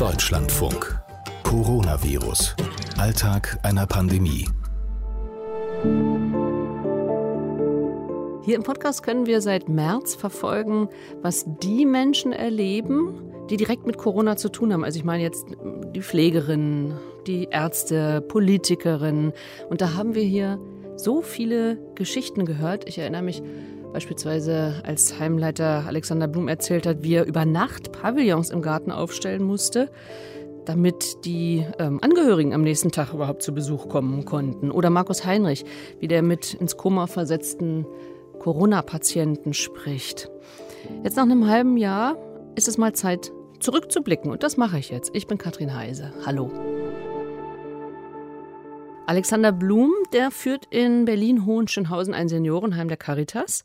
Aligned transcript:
Deutschlandfunk. 0.00 0.98
Coronavirus. 1.42 2.56
Alltag 2.96 3.58
einer 3.62 3.86
Pandemie. 3.86 4.48
Hier 8.42 8.56
im 8.56 8.62
Podcast 8.62 9.02
können 9.02 9.26
wir 9.26 9.42
seit 9.42 9.68
März 9.68 10.14
verfolgen, 10.14 10.88
was 11.20 11.44
die 11.62 11.84
Menschen 11.84 12.32
erleben, 12.32 13.30
die 13.50 13.58
direkt 13.58 13.84
mit 13.84 13.98
Corona 13.98 14.38
zu 14.38 14.48
tun 14.48 14.72
haben. 14.72 14.84
Also 14.84 14.98
ich 14.98 15.04
meine 15.04 15.22
jetzt 15.22 15.44
die 15.94 16.00
Pflegerinnen, 16.00 16.94
die 17.26 17.48
Ärzte, 17.50 18.22
Politikerinnen. 18.22 19.34
Und 19.68 19.82
da 19.82 19.92
haben 19.92 20.14
wir 20.14 20.24
hier 20.24 20.58
so 20.96 21.20
viele 21.20 21.76
Geschichten 21.94 22.46
gehört. 22.46 22.88
Ich 22.88 22.96
erinnere 22.96 23.20
mich 23.20 23.42
beispielsweise, 23.92 24.82
als 24.84 25.18
Heimleiter 25.18 25.84
Alexander 25.86 26.28
Blum 26.28 26.48
erzählt 26.48 26.86
hat, 26.86 27.02
wie 27.02 27.14
er 27.14 27.26
über 27.26 27.44
Nacht 27.44 27.92
Pavillons 27.92 28.50
im 28.50 28.62
Garten 28.62 28.92
aufstellen 28.92 29.42
musste, 29.42 29.90
damit 30.64 31.24
die 31.24 31.66
ähm, 31.78 31.98
Angehörigen 32.02 32.54
am 32.54 32.62
nächsten 32.62 32.92
Tag 32.92 33.12
überhaupt 33.12 33.42
zu 33.42 33.52
Besuch 33.52 33.88
kommen 33.88 34.24
konnten. 34.24 34.70
Oder 34.70 34.90
Markus 34.90 35.24
Heinrich, 35.24 35.64
wie 35.98 36.08
der 36.08 36.22
mit 36.22 36.54
ins 36.54 36.76
Koma 36.76 37.06
versetzten 37.06 37.86
Corona-Patienten 38.38 39.52
spricht. 39.52 40.30
Jetzt 41.02 41.16
nach 41.16 41.24
einem 41.24 41.46
halben 41.48 41.76
Jahr 41.76 42.16
ist 42.56 42.68
es 42.68 42.78
mal 42.78 42.94
Zeit, 42.94 43.32
zurückzublicken. 43.60 44.30
Und 44.30 44.42
das 44.42 44.56
mache 44.56 44.78
ich 44.78 44.90
jetzt. 44.90 45.10
Ich 45.14 45.26
bin 45.26 45.38
Katrin 45.38 45.74
Heise. 45.74 46.12
Hallo. 46.24 46.50
Alexander 49.10 49.50
Blum, 49.50 49.92
der 50.12 50.30
führt 50.30 50.66
in 50.70 51.04
Berlin-Hohenschönhausen 51.04 52.14
ein 52.14 52.28
Seniorenheim 52.28 52.86
der 52.86 52.96
Caritas. 52.96 53.64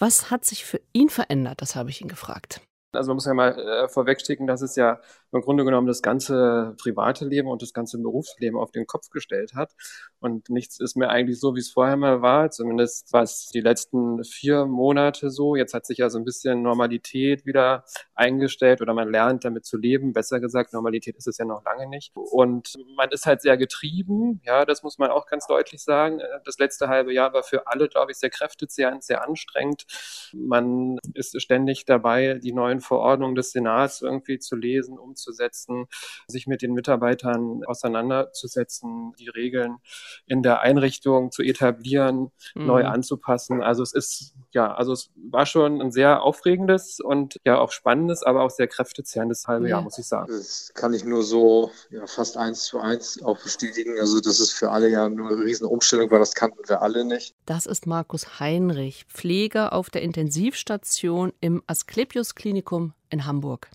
Was 0.00 0.32
hat 0.32 0.44
sich 0.44 0.64
für 0.64 0.80
ihn 0.92 1.10
verändert? 1.10 1.62
Das 1.62 1.76
habe 1.76 1.90
ich 1.90 2.00
ihn 2.00 2.08
gefragt. 2.08 2.60
Also 2.90 3.10
man 3.10 3.18
muss 3.18 3.26
ja 3.26 3.34
mal 3.34 3.56
äh, 3.56 3.88
vorwegschicken, 3.88 4.48
dass 4.48 4.60
es 4.60 4.74
ja 4.74 4.98
im 5.32 5.40
Grunde 5.42 5.64
genommen 5.64 5.86
das 5.86 6.02
ganze 6.02 6.74
private 6.80 7.26
Leben 7.26 7.48
und 7.48 7.62
das 7.62 7.72
ganze 7.72 7.98
Berufsleben 7.98 8.58
auf 8.58 8.70
den 8.70 8.86
Kopf 8.86 9.10
gestellt 9.10 9.54
hat. 9.54 9.72
Und 10.20 10.48
nichts 10.48 10.80
ist 10.80 10.96
mehr 10.96 11.10
eigentlich 11.10 11.38
so, 11.38 11.54
wie 11.54 11.60
es 11.60 11.70
vorher 11.70 11.96
mal 11.96 12.22
war. 12.22 12.50
Zumindest 12.50 13.12
war 13.12 13.22
es 13.22 13.48
die 13.52 13.60
letzten 13.60 14.24
vier 14.24 14.66
Monate 14.66 15.30
so. 15.30 15.54
Jetzt 15.56 15.74
hat 15.74 15.86
sich 15.86 15.98
ja 15.98 16.10
so 16.10 16.18
ein 16.18 16.24
bisschen 16.24 16.62
Normalität 16.62 17.46
wieder 17.46 17.84
eingestellt 18.14 18.80
oder 18.80 18.94
man 18.94 19.10
lernt 19.10 19.44
damit 19.44 19.66
zu 19.66 19.76
leben. 19.76 20.12
Besser 20.12 20.40
gesagt, 20.40 20.72
Normalität 20.72 21.16
ist 21.16 21.28
es 21.28 21.38
ja 21.38 21.44
noch 21.44 21.62
lange 21.64 21.88
nicht. 21.88 22.12
Und 22.14 22.74
man 22.96 23.10
ist 23.10 23.26
halt 23.26 23.42
sehr 23.42 23.56
getrieben. 23.56 24.40
Ja, 24.44 24.64
das 24.64 24.82
muss 24.82 24.98
man 24.98 25.10
auch 25.10 25.26
ganz 25.26 25.46
deutlich 25.46 25.82
sagen. 25.82 26.20
Das 26.44 26.58
letzte 26.58 26.88
halbe 26.88 27.12
Jahr 27.12 27.32
war 27.32 27.42
für 27.42 27.66
alle, 27.66 27.88
glaube 27.88 28.12
ich, 28.12 28.18
sehr 28.18 28.30
kräftezehrend, 28.30 29.04
sehr 29.04 29.26
anstrengend. 29.26 29.84
Man 30.32 30.98
ist 31.14 31.40
ständig 31.40 31.84
dabei, 31.84 32.40
die 32.42 32.52
neuen 32.52 32.80
Verordnungen 32.80 33.34
des 33.34 33.52
Senats 33.52 34.02
irgendwie 34.02 34.38
zu 34.38 34.56
lesen, 34.56 34.98
um 34.98 35.14
umzusetzen, 35.18 35.86
sich 36.28 36.46
mit 36.46 36.62
den 36.62 36.72
Mitarbeitern 36.72 37.64
auseinanderzusetzen, 37.64 39.12
die 39.18 39.28
Regeln 39.28 39.78
in 40.26 40.42
der 40.42 40.60
Einrichtung 40.60 41.32
zu 41.32 41.42
etablieren, 41.42 42.30
mhm. 42.54 42.66
neu 42.66 42.84
anzupassen. 42.84 43.62
Also 43.62 43.82
es 43.82 43.92
ist, 43.92 44.34
ja, 44.52 44.72
also 44.72 44.92
es 44.92 45.10
war 45.30 45.46
schon 45.46 45.82
ein 45.82 45.90
sehr 45.90 46.22
aufregendes 46.22 47.00
und 47.00 47.40
ja 47.44 47.58
auch 47.58 47.72
spannendes, 47.72 48.22
aber 48.22 48.42
auch 48.42 48.50
sehr 48.50 48.68
kräftezehrendes 48.68 49.46
halbe 49.46 49.64
ja. 49.64 49.76
Jahr, 49.76 49.82
muss 49.82 49.98
ich 49.98 50.06
sagen. 50.06 50.28
Das 50.30 50.70
kann 50.74 50.94
ich 50.94 51.04
nur 51.04 51.22
so 51.22 51.70
ja, 51.90 52.06
fast 52.06 52.36
eins 52.36 52.64
zu 52.64 52.78
eins 52.78 53.20
auch 53.22 53.42
bestätigen. 53.42 53.98
Also 53.98 54.20
das 54.20 54.38
ist 54.40 54.52
für 54.52 54.70
alle 54.70 54.88
ja 54.88 55.08
nur 55.08 55.30
eine 55.30 55.44
riesen 55.44 55.66
Umstellung, 55.66 56.10
weil 56.10 56.20
das 56.20 56.34
kannten 56.34 56.68
wir 56.68 56.82
alle 56.82 57.04
nicht. 57.04 57.34
Das 57.46 57.66
ist 57.66 57.86
Markus 57.86 58.38
Heinrich, 58.38 59.04
Pfleger 59.06 59.72
auf 59.72 59.90
der 59.90 60.02
Intensivstation 60.02 61.32
im 61.40 61.62
Asklepios 61.66 62.34
Klinikum 62.34 62.94
in 63.10 63.26
Hamburg 63.26 63.68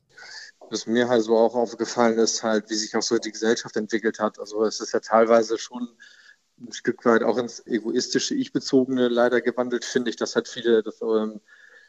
was 0.73 0.88
mir 0.88 1.07
halt 1.07 1.23
so 1.23 1.38
auch 1.38 1.55
aufgefallen 1.55 2.17
ist, 2.17 2.43
halt, 2.43 2.69
wie 2.69 2.75
sich 2.75 2.95
auch 2.95 3.02
so 3.02 3.17
die 3.17 3.31
Gesellschaft 3.31 3.77
entwickelt 3.77 4.19
hat. 4.19 4.39
Also 4.39 4.66
es 4.66 4.81
ist 4.81 4.93
ja 4.93 4.99
teilweise 4.99 5.57
schon 5.57 5.88
ein 6.59 6.73
Stück 6.73 7.05
weit 7.05 7.23
auch 7.23 7.38
ins 7.38 7.66
egoistische, 7.66 8.35
ich-bezogene 8.35 9.07
leider 9.07 9.41
gewandelt, 9.41 9.85
finde 9.85 10.09
ich, 10.09 10.16
dass 10.16 10.35
halt 10.35 10.47
viele 10.47 10.83
das, 10.83 11.01
ähm, 11.01 11.41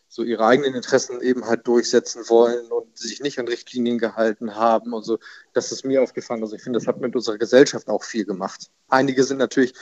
so 0.09 0.23
ihre 0.23 0.47
eigenen 0.47 0.75
Interessen 0.75 1.21
eben 1.21 1.47
halt 1.47 1.67
durchsetzen 1.67 2.29
wollen 2.29 2.71
und 2.71 2.97
sich 2.97 3.21
nicht 3.21 3.39
an 3.39 3.49
Richtlinien 3.49 3.99
gehalten 3.99 4.55
haben. 4.55 4.93
Und 4.93 5.03
so, 5.03 5.19
das 5.53 5.73
ist 5.73 5.85
mir 5.85 6.03
aufgefallen. 6.03 6.43
Also 6.43 6.55
ich 6.55 6.63
finde, 6.63 6.79
das 6.79 6.87
hat 6.87 7.01
mit 7.01 7.17
unserer 7.17 7.39
Gesellschaft 7.39 7.89
auch 7.89 8.05
viel 8.05 8.25
gemacht. 8.25 8.71
Einige 8.89 9.25
sind 9.25 9.39
natürlich 9.39 9.75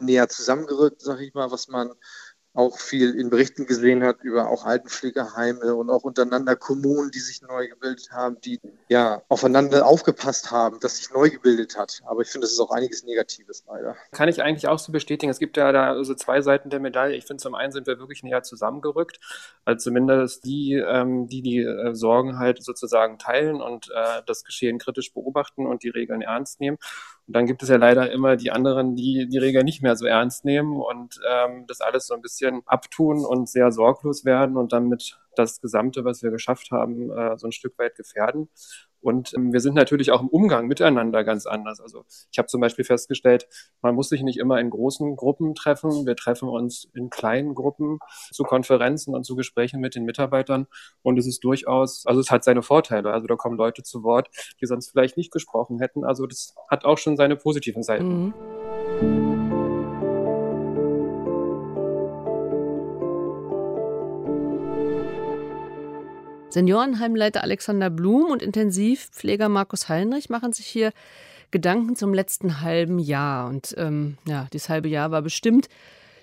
näher 0.00 0.28
zusammengerückt, 0.28 1.02
sage 1.02 1.24
ich 1.24 1.34
mal, 1.34 1.50
was 1.50 1.68
man 1.68 1.92
auch 2.56 2.78
viel 2.78 3.14
in 3.14 3.30
Berichten 3.30 3.66
gesehen 3.66 4.02
hat 4.02 4.22
über 4.22 4.48
auch 4.48 4.64
Altenpflegeheime 4.64 5.74
und 5.74 5.90
auch 5.90 6.04
untereinander 6.04 6.56
Kommunen, 6.56 7.10
die 7.10 7.18
sich 7.18 7.42
neu 7.42 7.68
gebildet 7.68 8.10
haben, 8.10 8.40
die 8.40 8.60
ja 8.88 9.22
aufeinander 9.28 9.86
aufgepasst 9.86 10.50
haben, 10.50 10.80
dass 10.80 10.96
sich 10.96 11.10
neu 11.10 11.30
gebildet 11.30 11.76
hat. 11.76 12.02
Aber 12.06 12.22
ich 12.22 12.28
finde, 12.28 12.46
es 12.46 12.52
ist 12.52 12.60
auch 12.60 12.70
einiges 12.70 13.04
Negatives 13.04 13.64
leider. 13.68 13.96
Kann 14.12 14.28
ich 14.28 14.42
eigentlich 14.42 14.68
auch 14.68 14.78
so 14.78 14.92
bestätigen. 14.92 15.30
Es 15.30 15.38
gibt 15.38 15.56
ja 15.56 15.70
da 15.72 16.02
so 16.02 16.14
zwei 16.14 16.40
Seiten 16.40 16.70
der 16.70 16.80
Medaille. 16.80 17.16
Ich 17.16 17.26
finde, 17.26 17.42
zum 17.42 17.54
einen 17.54 17.72
sind 17.72 17.86
wir 17.86 17.98
wirklich 17.98 18.22
näher 18.22 18.42
zusammengerückt, 18.42 19.20
also 19.64 19.90
zumindest 19.90 20.44
die, 20.44 20.74
ähm, 20.74 21.28
die 21.28 21.42
die 21.42 21.58
äh, 21.58 21.94
Sorgen 21.94 22.38
halt 22.38 22.62
sozusagen 22.62 23.18
teilen 23.18 23.60
und 23.60 23.90
äh, 23.94 24.22
das 24.26 24.44
Geschehen 24.44 24.78
kritisch 24.78 25.12
beobachten 25.12 25.66
und 25.66 25.82
die 25.82 25.90
Regeln 25.90 26.22
ernst 26.22 26.60
nehmen. 26.60 26.78
Und 27.26 27.34
dann 27.34 27.46
gibt 27.46 27.62
es 27.62 27.68
ja 27.68 27.76
leider 27.76 28.10
immer 28.12 28.36
die 28.36 28.52
anderen, 28.52 28.94
die 28.94 29.26
die 29.28 29.38
Regeln 29.38 29.64
nicht 29.64 29.82
mehr 29.82 29.96
so 29.96 30.06
ernst 30.06 30.44
nehmen 30.44 30.80
und 30.80 31.18
ähm, 31.28 31.66
das 31.66 31.80
alles 31.80 32.06
so 32.06 32.14
ein 32.14 32.22
bisschen 32.22 32.62
abtun 32.66 33.24
und 33.24 33.48
sehr 33.48 33.72
sorglos 33.72 34.24
werden 34.24 34.56
und 34.56 34.72
damit 34.72 35.18
das 35.34 35.60
Gesamte, 35.60 36.04
was 36.04 36.22
wir 36.22 36.30
geschafft 36.30 36.70
haben, 36.70 37.10
äh, 37.10 37.36
so 37.36 37.48
ein 37.48 37.52
Stück 37.52 37.78
weit 37.78 37.96
gefährden. 37.96 38.48
Und 39.06 39.32
ähm, 39.34 39.52
wir 39.52 39.60
sind 39.60 39.74
natürlich 39.74 40.10
auch 40.10 40.20
im 40.20 40.26
Umgang 40.26 40.66
miteinander 40.66 41.22
ganz 41.22 41.46
anders. 41.46 41.80
Also 41.80 42.04
ich 42.32 42.38
habe 42.38 42.48
zum 42.48 42.60
Beispiel 42.60 42.84
festgestellt, 42.84 43.46
man 43.80 43.94
muss 43.94 44.08
sich 44.08 44.22
nicht 44.22 44.36
immer 44.36 44.58
in 44.58 44.68
großen 44.68 45.14
Gruppen 45.14 45.54
treffen. 45.54 46.06
Wir 46.06 46.16
treffen 46.16 46.48
uns 46.48 46.88
in 46.92 47.08
kleinen 47.08 47.54
Gruppen 47.54 48.00
zu 48.32 48.42
Konferenzen 48.42 49.14
und 49.14 49.22
zu 49.22 49.36
Gesprächen 49.36 49.78
mit 49.78 49.94
den 49.94 50.06
Mitarbeitern. 50.06 50.66
Und 51.02 51.20
es 51.20 51.26
ist 51.28 51.44
durchaus, 51.44 52.04
also 52.04 52.20
es 52.20 52.32
hat 52.32 52.42
seine 52.42 52.62
Vorteile. 52.62 53.12
Also 53.12 53.28
da 53.28 53.36
kommen 53.36 53.56
Leute 53.56 53.84
zu 53.84 54.02
Wort, 54.02 54.28
die 54.60 54.66
sonst 54.66 54.90
vielleicht 54.90 55.16
nicht 55.16 55.30
gesprochen 55.30 55.78
hätten. 55.78 56.04
Also 56.04 56.26
das 56.26 56.56
hat 56.68 56.84
auch 56.84 56.98
schon 56.98 57.16
seine 57.16 57.36
positiven 57.36 57.84
Seiten. 57.84 58.24
Mhm. 58.24 58.34
Seniorenheimleiter 66.56 67.42
Alexander 67.42 67.90
Blum 67.90 68.30
und 68.30 68.40
Intensivpfleger 68.40 69.50
Markus 69.50 69.90
Heinrich 69.90 70.30
machen 70.30 70.54
sich 70.54 70.64
hier 70.64 70.92
Gedanken 71.50 71.96
zum 71.96 72.14
letzten 72.14 72.62
halben 72.62 72.98
Jahr. 72.98 73.46
Und 73.50 73.74
ähm, 73.76 74.16
ja, 74.26 74.46
dieses 74.54 74.70
halbe 74.70 74.88
Jahr 74.88 75.10
war 75.10 75.20
bestimmt 75.20 75.68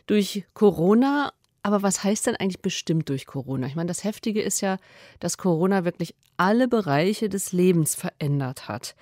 durch 0.08 0.44
Corona. 0.56 1.34
Aber 1.62 1.84
was 1.84 2.04
heißt 2.04 2.26
denn 2.26 2.36
eigentlich 2.36 2.64
bestimmt 2.64 3.10
durch 3.10 3.28
Corona? 3.28 3.68
Ich 3.68 3.76
meine, 3.76 3.90
das 3.90 4.04
Heftige 4.04 4.42
ist 4.42 4.60
ja, 4.62 4.78
dass 5.20 5.38
Corona 5.38 5.86
wirklich 5.86 6.16
alle 6.36 6.68
Bereiche 6.68 7.30
des 7.30 7.52
Lebens 7.52 7.94
verändert 7.94 8.68
hat. 8.68 8.96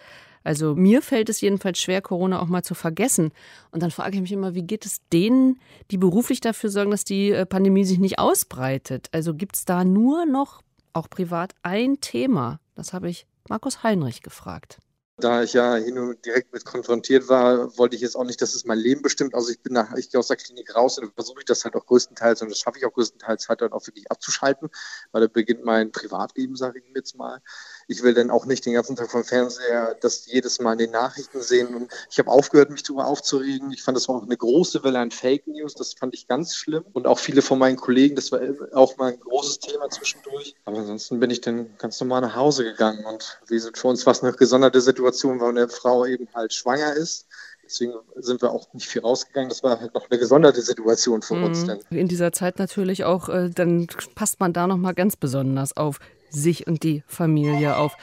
Also 0.44 0.76
mir 0.76 1.02
fällt 1.02 1.30
es 1.30 1.40
jedenfalls 1.40 1.80
schwer, 1.80 2.02
Corona 2.02 2.42
auch 2.42 2.48
mal 2.48 2.64
zu 2.64 2.76
vergessen. 2.76 3.32
Und 3.72 3.82
dann 3.82 3.92
frage 3.92 4.16
ich 4.16 4.22
mich 4.22 4.34
immer, 4.34 4.54
wie 4.54 4.64
geht 4.64 4.86
es 4.86 5.00
denen, 5.14 5.62
die 5.92 5.98
beruflich 5.98 6.42
dafür 6.42 6.70
sorgen, 6.70 6.92
dass 6.92 7.06
die 7.06 7.32
äh, 7.32 7.46
Pandemie 7.46 7.86
sich 7.86 8.00
nicht 8.00 8.20
ausbreitet? 8.20 9.08
Also 9.14 9.34
gibt 9.34 9.56
es 9.56 9.64
da 9.64 9.86
nur 9.86 10.26
noch 10.26 10.62
auch 10.94 11.10
privat 11.10 11.54
ein 11.64 12.00
Thema. 12.02 12.60
Das 12.76 12.94
habe 12.94 13.10
ich 13.10 13.28
Markus 13.50 13.84
Heinrich 13.84 14.22
gefragt. 14.22 14.80
Da 15.22 15.44
ich 15.44 15.54
ja 15.54 15.76
hier 15.76 15.94
nur 15.94 16.16
direkt 16.16 16.52
mit 16.54 16.66
konfrontiert 16.66 17.30
war, 17.30 17.78
wollte 17.78 17.96
ich 17.96 18.02
jetzt 18.02 18.16
auch 18.16 18.24
nicht, 18.24 18.42
dass 18.42 18.54
es 18.54 18.66
mein 18.66 18.78
Leben 18.78 19.02
bestimmt. 19.02 19.36
Also 19.36 19.50
ich 19.50 19.62
bin 19.62 19.74
nach, 19.74 19.94
ich 19.96 20.10
gehe 20.10 20.20
aus 20.20 20.28
der 20.28 20.38
Klinik 20.38 20.76
raus 20.76 20.98
und 20.98 21.14
versuche 21.14 21.40
ich 21.40 21.46
das 21.46 21.64
halt 21.64 21.76
auch 21.76 21.86
größtenteils 21.86 22.42
und 22.42 22.50
das 22.50 22.60
schaffe 22.60 22.80
ich 22.80 22.86
auch 22.86 22.94
größtenteils 22.94 23.48
halt 23.48 23.62
dann 23.62 23.72
auch 23.72 23.86
wirklich 23.88 24.12
abzuschalten, 24.12 24.70
weil 25.12 25.22
da 25.22 25.28
beginnt 25.28 25.64
mein 25.64 25.92
Privatleben, 25.92 26.56
sage 26.56 26.80
ich 26.80 26.86
jetzt 26.96 27.16
mal 27.16 27.42
ich 27.92 28.04
will 28.04 28.14
dann 28.14 28.32
auch 28.32 28.46
nicht 28.46 28.66
den 28.66 28.74
ganzen 28.74 28.96
Tag 28.96 29.12
vom 29.12 29.24
Fernseher 29.24 29.96
das 30.00 30.26
jedes 30.26 30.60
Mal 30.60 30.74
in 30.74 30.78
den 30.78 30.92
Nachrichten 30.92 31.42
sehen. 31.42 31.76
Und 31.76 31.92
ich 32.10 32.20
habe 32.20 32.32
aufgehört, 32.32 32.70
mich 32.70 32.84
darüber 32.84 33.06
aufzuregen. 33.06 33.72
Ich 33.74 33.84
fand, 33.84 33.98
das 33.98 34.08
war 34.08 34.16
auch 34.16 34.24
eine 34.24 34.38
große 34.38 34.84
Welle 34.84 35.00
an 35.00 35.12
Fake 35.12 35.46
News. 35.48 35.76
Das 35.76 35.94
fand 35.94 36.14
ich 36.14 36.28
ganz 36.28 36.56
schlimm. 36.56 36.86
Und 36.94 37.06
auch 37.06 37.20
viele 37.20 37.42
von 37.42 37.60
meinen 37.60 37.76
Kollegen, 37.76 38.16
das 38.16 38.32
war 38.32 38.40
auch 38.74 38.98
mal 38.98 39.12
ein 39.12 39.20
großes 39.20 39.60
Thema 39.60 39.90
zwischendurch. 39.90 40.56
Aber 40.64 40.78
ansonsten 40.78 41.20
bin 41.20 41.30
ich 41.30 41.42
dann 41.42 41.76
ganz 41.78 42.00
normal 42.00 42.22
nach 42.22 42.36
Hause 42.36 42.64
gegangen. 42.64 43.06
Und 43.06 43.40
wie 43.48 43.60
sind 43.60 43.78
für 43.78 43.90
uns 43.90 44.06
was 44.06 44.24
eine 44.24 44.32
gesonderte 44.32 44.80
Situation, 44.80 45.11
weil 45.14 45.50
eine 45.50 45.70
Frau 45.70 46.06
eben 46.06 46.28
halt 46.34 46.54
schwanger 46.54 46.94
ist. 46.94 47.28
Deswegen 47.64 47.94
sind 48.18 48.42
wir 48.42 48.52
auch 48.52 48.74
nicht 48.74 48.88
viel 48.88 49.02
rausgegangen. 49.02 49.50
Das 49.50 49.64
war 49.64 49.80
halt 49.80 49.94
noch 49.94 50.10
eine 50.10 50.20
gesonderte 50.20 50.62
Situation 50.62 51.22
für 51.22 51.36
mhm. 51.36 51.44
uns. 51.46 51.66
Dann. 51.66 51.80
In 51.90 52.08
dieser 52.08 52.34
Zeit 52.34 52.60
natürlich 52.60 53.06
auch, 53.06 53.30
äh, 53.30 53.50
dann 53.50 53.88
passt 54.16 54.40
man 54.40 54.52
da 54.52 54.68
nochmal 54.68 54.94
ganz 54.94 55.16
besonders 55.16 55.78
auf 55.78 56.00
sich 56.30 56.68
und 56.68 56.84
die 56.84 57.04
Familie 57.08 57.78
auf. 57.78 57.96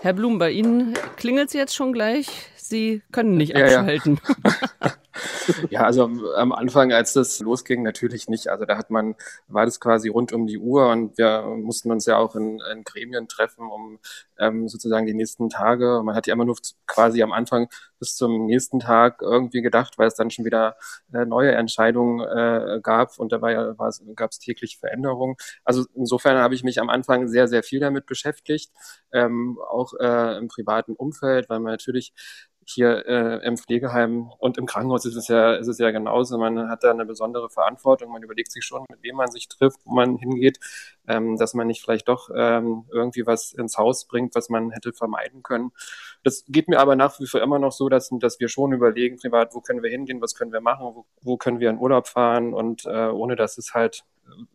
Herr 0.00 0.12
Blum, 0.12 0.38
bei 0.38 0.50
Ihnen 0.50 0.94
klingelt 1.16 1.48
es 1.48 1.54
jetzt 1.54 1.74
schon 1.74 1.92
gleich. 1.92 2.28
Sie 2.56 3.02
können 3.12 3.36
nicht 3.36 3.54
abschalten. 3.56 4.20
Ja, 4.24 4.50
ja. 4.50 4.56
Ja, 5.70 5.82
also 5.84 6.04
am 6.34 6.52
Anfang, 6.52 6.92
als 6.92 7.12
das 7.12 7.40
losging, 7.40 7.82
natürlich 7.82 8.28
nicht. 8.28 8.48
Also 8.48 8.64
da 8.64 8.76
hat 8.76 8.90
man, 8.90 9.14
war 9.48 9.64
das 9.64 9.80
quasi 9.80 10.08
rund 10.08 10.32
um 10.32 10.46
die 10.46 10.58
Uhr 10.58 10.88
und 10.90 11.16
wir 11.18 11.42
mussten 11.42 11.90
uns 11.90 12.06
ja 12.06 12.16
auch 12.16 12.34
in, 12.36 12.60
in 12.72 12.84
Gremien 12.84 13.28
treffen, 13.28 13.68
um 13.68 13.98
ähm, 14.38 14.68
sozusagen 14.68 15.06
die 15.06 15.14
nächsten 15.14 15.48
Tage. 15.48 16.02
Man 16.04 16.14
hat 16.14 16.26
ja 16.26 16.34
immer 16.34 16.44
nur 16.44 16.56
quasi 16.86 17.22
am 17.22 17.32
Anfang 17.32 17.68
bis 17.98 18.16
zum 18.16 18.46
nächsten 18.46 18.80
Tag 18.80 19.22
irgendwie 19.22 19.62
gedacht, 19.62 19.98
weil 19.98 20.08
es 20.08 20.14
dann 20.14 20.30
schon 20.30 20.44
wieder 20.44 20.76
äh, 21.12 21.24
neue 21.24 21.52
Entscheidungen 21.52 22.20
äh, 22.20 22.80
gab 22.82 23.18
und 23.18 23.32
da 23.32 23.40
war 23.40 23.52
ja, 23.52 23.74
gab 24.14 24.30
es 24.30 24.38
täglich 24.38 24.78
Veränderungen. 24.78 25.36
Also 25.64 25.84
insofern 25.94 26.38
habe 26.38 26.54
ich 26.54 26.64
mich 26.64 26.80
am 26.80 26.90
Anfang 26.90 27.28
sehr, 27.28 27.48
sehr 27.48 27.62
viel 27.62 27.80
damit 27.80 28.06
beschäftigt, 28.06 28.72
ähm, 29.12 29.58
auch 29.70 29.92
äh, 30.00 30.38
im 30.38 30.48
privaten 30.48 30.92
Umfeld, 30.94 31.48
weil 31.48 31.60
man 31.60 31.72
natürlich 31.72 32.12
hier 32.68 33.06
äh, 33.06 33.46
im 33.46 33.56
Pflegeheim 33.56 34.30
und 34.38 34.58
im 34.58 34.66
Krankenhaus 34.66 35.04
ist 35.04 35.14
es 35.14 35.28
ja, 35.28 35.54
ist 35.54 35.68
es 35.68 35.78
ja 35.78 35.90
genauso. 35.92 36.36
Man 36.36 36.68
hat 36.68 36.82
da 36.82 36.90
eine 36.90 37.06
besondere 37.06 37.48
Verantwortung. 37.48 38.12
Man 38.12 38.22
überlegt 38.22 38.50
sich 38.50 38.64
schon, 38.64 38.84
mit 38.90 39.02
wem 39.02 39.16
man 39.16 39.30
sich 39.30 39.48
trifft, 39.48 39.80
wo 39.84 39.94
man 39.94 40.16
hingeht, 40.16 40.58
ähm, 41.06 41.36
dass 41.36 41.54
man 41.54 41.68
nicht 41.68 41.82
vielleicht 41.82 42.08
doch 42.08 42.28
ähm, 42.34 42.84
irgendwie 42.90 43.26
was 43.26 43.52
ins 43.52 43.78
Haus 43.78 44.06
bringt, 44.06 44.34
was 44.34 44.48
man 44.48 44.72
hätte 44.72 44.92
vermeiden 44.92 45.42
können. 45.42 45.70
Das 46.24 46.44
geht 46.48 46.68
mir 46.68 46.80
aber 46.80 46.96
nach 46.96 47.18
wie 47.20 47.26
vor 47.26 47.40
immer 47.40 47.58
noch 47.58 47.72
so, 47.72 47.88
dass, 47.88 48.10
dass 48.18 48.40
wir 48.40 48.48
schon 48.48 48.72
überlegen, 48.72 49.16
privat, 49.16 49.54
wo 49.54 49.60
können 49.60 49.82
wir 49.82 49.90
hingehen, 49.90 50.20
was 50.20 50.34
können 50.34 50.52
wir 50.52 50.60
machen, 50.60 50.86
wo, 50.86 51.06
wo 51.22 51.36
können 51.36 51.60
wir 51.60 51.70
in 51.70 51.78
Urlaub 51.78 52.08
fahren 52.08 52.52
und 52.52 52.84
äh, 52.86 53.08
ohne 53.08 53.36
dass 53.36 53.58
es 53.58 53.74
halt 53.74 54.04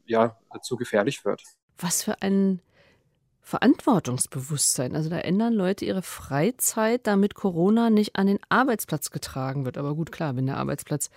ja 0.06 0.38
zu 0.62 0.76
gefährlich 0.76 1.24
wird. 1.26 1.44
Was 1.78 2.04
für 2.04 2.22
ein 2.22 2.62
Verantwortungsbewusstsein. 3.42 4.96
Also 4.96 5.10
da 5.10 5.18
ändern 5.18 5.54
Leute 5.54 5.86
ihre 5.86 6.02
Freizeit, 6.02 7.08
damit 7.08 7.36
Corona 7.36 7.90
nicht 7.90 8.16
an 8.16 8.28
den 8.28 8.40
Arbeitsplatz 8.50 9.12
getragen 9.12 9.66
wird. 9.66 9.78
Aber 9.78 9.96
gut, 9.96 10.12
klar, 10.12 10.36
wenn 10.36 10.46
der 10.46 10.58
Arbeitsplatz, 10.58 11.10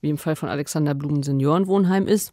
wie 0.00 0.10
im 0.10 0.18
Fall 0.18 0.36
von 0.36 0.48
Alexander 0.48 0.94
Blumen 0.94 1.22
Seniorenwohnheim 1.22 2.06
ist, 2.06 2.32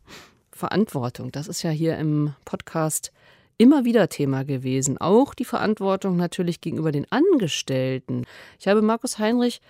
Verantwortung. 0.51 1.31
Das 1.31 1.47
ist 1.47 1.61
ja 1.61 1.69
hier 1.69 1.97
im 1.97 2.33
Podcast 2.45 3.11
immer 3.57 3.85
wieder 3.85 4.09
Thema 4.09 4.43
gewesen. 4.43 4.97
Auch 4.97 5.33
die 5.33 5.45
Verantwortung 5.45 6.17
natürlich 6.17 6.61
gegenüber 6.61 6.91
den 6.91 7.11
Angestellten. 7.11 8.25
Ich 8.59 8.67
habe 8.67 8.81
Markus 8.81 9.19
Heinrich 9.19 9.61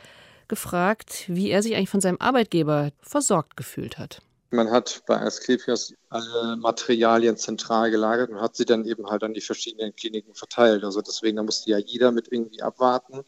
gefragt, 0.47 1.25
wie 1.27 1.49
er 1.49 1.61
sich 1.61 1.75
eigentlich 1.75 1.89
von 1.89 2.01
seinem 2.01 2.17
Arbeitgeber 2.19 2.91
versorgt 3.01 3.57
gefühlt 3.57 3.97
hat. 3.97 4.21
Man 4.49 4.71
hat 4.71 5.03
bei 5.05 5.19
Asklepios 5.19 5.93
alle 6.09 6.55
Materialien 6.57 7.37
zentral 7.37 7.91
gelagert 7.91 8.29
und 8.29 8.41
hat 8.41 8.55
sie 8.55 8.65
dann 8.65 8.85
eben 8.85 9.09
halt 9.09 9.23
an 9.23 9.33
die 9.33 9.41
verschiedenen 9.41 9.95
Kliniken 9.95 10.35
verteilt. 10.35 10.83
Also 10.83 11.01
deswegen, 11.01 11.37
da 11.37 11.43
musste 11.43 11.69
ja 11.69 11.77
jeder 11.77 12.11
mit 12.11 12.31
irgendwie 12.31 12.61
abwarten, 12.61 13.23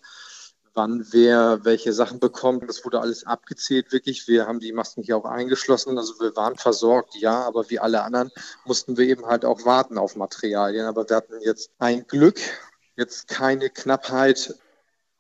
wann 0.73 1.05
wer 1.11 1.65
welche 1.65 1.91
Sachen 1.91 2.19
bekommt. 2.19 2.69
Das 2.69 2.85
wurde 2.85 3.01
alles 3.01 3.25
abgezählt, 3.25 3.91
wirklich. 3.91 4.27
Wir 4.27 4.47
haben 4.47 4.59
die 4.59 4.71
Masken 4.71 5.03
hier 5.03 5.17
auch 5.17 5.25
eingeschlossen. 5.25 5.97
Also 5.97 6.19
wir 6.19 6.35
waren 6.35 6.55
versorgt, 6.55 7.15
ja, 7.15 7.43
aber 7.43 7.69
wie 7.69 7.79
alle 7.79 8.03
anderen 8.03 8.31
mussten 8.65 8.97
wir 8.97 9.05
eben 9.07 9.25
halt 9.25 9.43
auch 9.43 9.65
warten 9.65 9.97
auf 9.97 10.15
Materialien. 10.15 10.85
Aber 10.85 11.09
wir 11.09 11.17
hatten 11.17 11.41
jetzt 11.41 11.71
ein 11.79 12.07
Glück, 12.07 12.39
jetzt 12.95 13.27
keine 13.27 13.69
Knappheit 13.69 14.55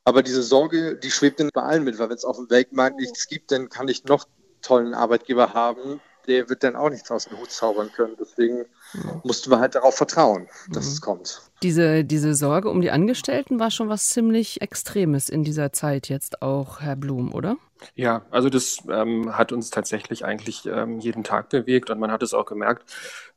aber 0.09 0.23
diese 0.23 0.41
Sorge, 0.41 0.95
die 0.95 1.11
schwebt 1.11 1.39
dann 1.39 1.51
bei 1.53 1.61
allen 1.61 1.83
mit, 1.83 1.99
weil 1.99 2.09
wenn 2.09 2.15
es 2.15 2.25
auf 2.25 2.37
dem 2.37 2.49
Weltmarkt 2.49 2.99
nichts 2.99 3.27
gibt, 3.27 3.51
dann 3.51 3.69
kann 3.69 3.87
ich 3.87 4.05
noch 4.05 4.25
tollen 4.61 4.93
Arbeitgeber 4.93 5.53
haben, 5.53 6.01
der 6.27 6.49
wird 6.49 6.63
dann 6.63 6.75
auch 6.75 6.89
nichts 6.89 7.11
aus 7.11 7.25
dem 7.25 7.39
Hut 7.39 7.51
zaubern 7.51 7.91
können. 7.91 8.15
Deswegen 8.19 8.65
ja. 8.93 9.21
mussten 9.23 9.51
wir 9.51 9.59
halt 9.59 9.75
darauf 9.75 9.95
vertrauen, 9.95 10.47
dass 10.69 10.85
mhm. 10.85 10.91
es 10.91 11.01
kommt. 11.01 11.41
Diese, 11.63 12.05
diese 12.05 12.35
Sorge 12.35 12.69
um 12.69 12.81
die 12.81 12.91
Angestellten 12.91 13.59
war 13.59 13.71
schon 13.71 13.89
was 13.89 14.09
ziemlich 14.09 14.61
Extremes 14.61 15.29
in 15.29 15.43
dieser 15.43 15.73
Zeit 15.73 16.09
jetzt 16.09 16.41
auch, 16.41 16.79
Herr 16.79 16.95
Blum, 16.95 17.33
oder? 17.33 17.57
Ja, 17.95 18.25
also 18.29 18.49
das 18.49 18.79
ähm, 18.89 19.37
hat 19.37 19.51
uns 19.51 19.69
tatsächlich 19.69 20.25
eigentlich 20.25 20.65
ähm, 20.65 20.99
jeden 20.99 21.23
Tag 21.23 21.49
bewegt 21.49 21.89
und 21.89 21.99
man 21.99 22.11
hat 22.11 22.23
es 22.23 22.33
auch 22.33 22.45
gemerkt, 22.45 22.83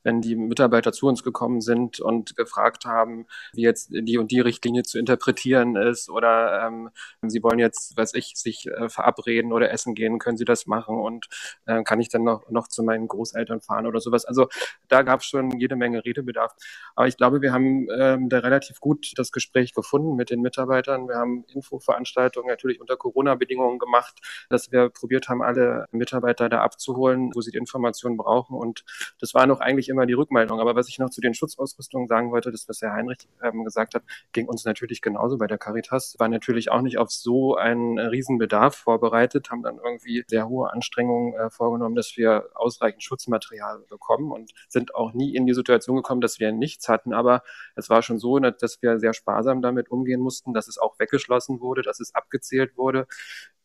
wenn 0.03 0.21
die 0.21 0.35
Mitarbeiter 0.35 0.91
zu 0.91 1.07
uns 1.07 1.23
gekommen 1.23 1.61
sind 1.61 2.01
und 2.01 2.35
gefragt 2.35 2.85
haben, 2.85 3.25
wie 3.53 3.61
jetzt 3.61 3.89
die 3.91 4.17
und 4.17 4.31
die 4.31 4.41
Richtlinie 4.41 4.83
zu 4.83 4.99
interpretieren 4.99 5.77
ist 5.77 6.09
oder 6.09 6.67
ähm, 6.67 6.89
sie 7.21 7.41
wollen 7.41 7.59
jetzt, 7.59 7.95
weiß 7.95 8.13
ich, 8.15 8.33
sich 8.35 8.67
äh, 8.67 8.89
verabreden 8.89 9.53
oder 9.53 9.71
essen 9.71 9.95
gehen, 9.95 10.19
können 10.19 10.37
sie 10.37 10.45
das 10.45 10.67
machen 10.67 10.97
und 10.97 11.27
äh, 11.65 11.83
kann 11.83 12.01
ich 12.01 12.09
dann 12.09 12.23
noch, 12.23 12.49
noch 12.49 12.67
zu 12.67 12.83
meinen 12.83 13.07
Großeltern 13.07 13.61
fahren 13.61 13.87
oder 13.87 14.01
sowas. 14.01 14.25
Also 14.25 14.49
da 14.89 15.03
gab 15.03 15.21
es 15.21 15.25
schon 15.25 15.42
jede 15.51 15.75
Menge 15.75 16.03
Redebedarf. 16.03 16.53
Aber 16.95 17.07
ich 17.07 17.17
glaube, 17.17 17.41
wir 17.41 17.53
haben 17.53 17.87
ähm, 17.97 18.29
da 18.29 18.39
relativ 18.39 18.79
gut 18.79 19.13
das 19.15 19.31
Gespräch 19.31 19.73
gefunden 19.73 20.15
mit 20.15 20.29
den 20.29 20.41
Mitarbeitern. 20.41 21.07
Wir 21.07 21.15
haben 21.15 21.45
Infoveranstaltungen 21.53 22.49
natürlich 22.49 22.79
unter 22.81 22.97
Corona-Bedingungen 22.97 23.79
gemacht 23.79 24.21
dass 24.49 24.71
wir 24.71 24.89
probiert 24.89 25.29
haben, 25.29 25.41
alle 25.41 25.87
Mitarbeiter 25.91 26.49
da 26.49 26.61
abzuholen, 26.61 27.31
wo 27.33 27.41
sie 27.41 27.51
die 27.51 27.57
Informationen 27.57 28.17
brauchen. 28.17 28.55
Und 28.55 28.83
das 29.19 29.33
war 29.33 29.47
noch 29.47 29.59
eigentlich 29.59 29.89
immer 29.89 30.05
die 30.05 30.13
Rückmeldung. 30.13 30.59
Aber 30.59 30.75
was 30.75 30.89
ich 30.89 30.99
noch 30.99 31.09
zu 31.09 31.21
den 31.21 31.33
Schutzausrüstungen 31.33 32.07
sagen 32.07 32.31
wollte, 32.31 32.51
das, 32.51 32.67
was 32.67 32.81
Herr 32.81 32.93
Heinrich 32.93 33.27
ähm, 33.41 33.63
gesagt 33.63 33.95
hat, 33.95 34.03
ging 34.31 34.47
uns 34.47 34.65
natürlich 34.65 35.01
genauso 35.01 35.37
bei 35.37 35.47
der 35.47 35.57
Caritas. 35.57 36.15
War 36.19 36.29
natürlich 36.29 36.71
auch 36.71 36.81
nicht 36.81 36.97
auf 36.97 37.11
so 37.11 37.55
einen 37.55 37.99
Riesenbedarf 37.99 38.75
vorbereitet, 38.75 39.49
haben 39.49 39.63
dann 39.63 39.79
irgendwie 39.83 40.23
sehr 40.27 40.47
hohe 40.47 40.71
Anstrengungen 40.71 41.33
äh, 41.33 41.49
vorgenommen, 41.49 41.95
dass 41.95 42.15
wir 42.15 42.49
ausreichend 42.53 43.03
Schutzmaterial 43.03 43.79
bekommen 43.89 44.31
und 44.31 44.51
sind 44.67 44.95
auch 44.95 45.13
nie 45.13 45.32
in 45.35 45.45
die 45.45 45.53
Situation 45.53 45.97
gekommen, 45.97 46.21
dass 46.21 46.39
wir 46.39 46.51
nichts 46.51 46.89
hatten. 46.89 47.13
Aber 47.13 47.43
es 47.75 47.89
war 47.89 48.01
schon 48.01 48.19
so, 48.19 48.39
dass 48.39 48.81
wir 48.81 48.99
sehr 48.99 49.13
sparsam 49.13 49.61
damit 49.61 49.89
umgehen 49.91 50.21
mussten, 50.21 50.53
dass 50.53 50.67
es 50.67 50.77
auch 50.77 50.99
weggeschlossen 50.99 51.59
wurde, 51.59 51.81
dass 51.81 51.99
es 51.99 52.13
abgezählt 52.15 52.77
wurde. 52.77 53.07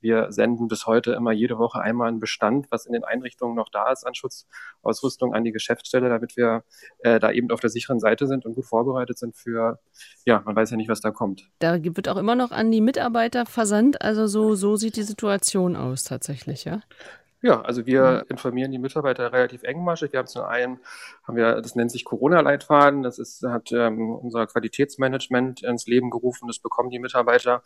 Wir 0.01 0.31
senden 0.31 0.69
bis 0.69 0.87
heute 0.87 1.13
immer 1.13 1.33
jede 1.33 1.59
Woche 1.59 1.81
einmal 1.81 2.09
einen 2.09 2.21
Bestand, 2.21 2.67
was 2.71 2.87
in 2.87 2.93
den 2.93 3.05
Einrichtungen 3.05 3.57
noch 3.57 3.69
da 3.69 3.91
ist 3.91 4.07
an 4.07 4.15
Schutzausrüstung, 4.15 5.35
an 5.35 5.45
die 5.45 5.53
Geschäftsstelle, 5.53 6.09
damit 6.09 6.37
wir 6.37 6.65
äh, 7.01 7.19
da 7.19 7.33
eben 7.33 7.51
auf 7.51 7.61
der 7.61 7.71
sicheren 7.71 7.99
Seite 7.99 8.27
sind 8.27 8.47
und 8.47 8.55
gut 8.55 8.67
vorbereitet 8.67 9.19
sind 9.19 9.37
für, 9.37 9.81
ja, 10.25 10.41
man 10.45 10.55
weiß 10.55 10.71
ja 10.71 10.77
nicht, 10.77 10.89
was 10.89 11.01
da 11.01 11.11
kommt. 11.11 11.49
Da 11.59 11.83
wird 11.83 12.09
auch 12.09 12.17
immer 12.17 12.37
noch 12.37 12.53
an 12.53 12.71
die 12.71 12.81
Mitarbeiter 12.81 13.45
versandt. 13.47 14.01
Also 14.01 14.27
so, 14.27 14.55
so 14.55 14.77
sieht 14.77 14.97
die 14.97 15.03
Situation 15.03 15.75
aus 15.75 16.05
tatsächlich, 16.05 16.65
ja? 16.65 16.83
Ja, 17.41 17.63
also 17.63 17.87
wir 17.87 18.27
informieren 18.29 18.73
die 18.73 18.79
Mitarbeiter 18.79 19.33
relativ 19.33 19.63
engmaschig. 19.63 20.13
Wir 20.13 20.19
haben 20.19 20.27
zum 20.27 20.43
einen, 20.43 20.81
haben 21.23 21.37
wir, 21.37 21.61
das 21.61 21.77
nennt 21.77 21.93
sich 21.93 22.05
Corona-Leitfaden. 22.05 23.03
Das 23.03 23.21
ist, 23.21 23.45
hat 23.45 23.71
ähm, 23.71 24.11
unser 24.11 24.47
Qualitätsmanagement 24.49 25.63
ins 25.63 25.87
Leben 25.87 26.11
gerufen. 26.11 26.49
Das 26.49 26.59
bekommen 26.59 26.91
die 26.91 26.99
Mitarbeiter 26.99 27.63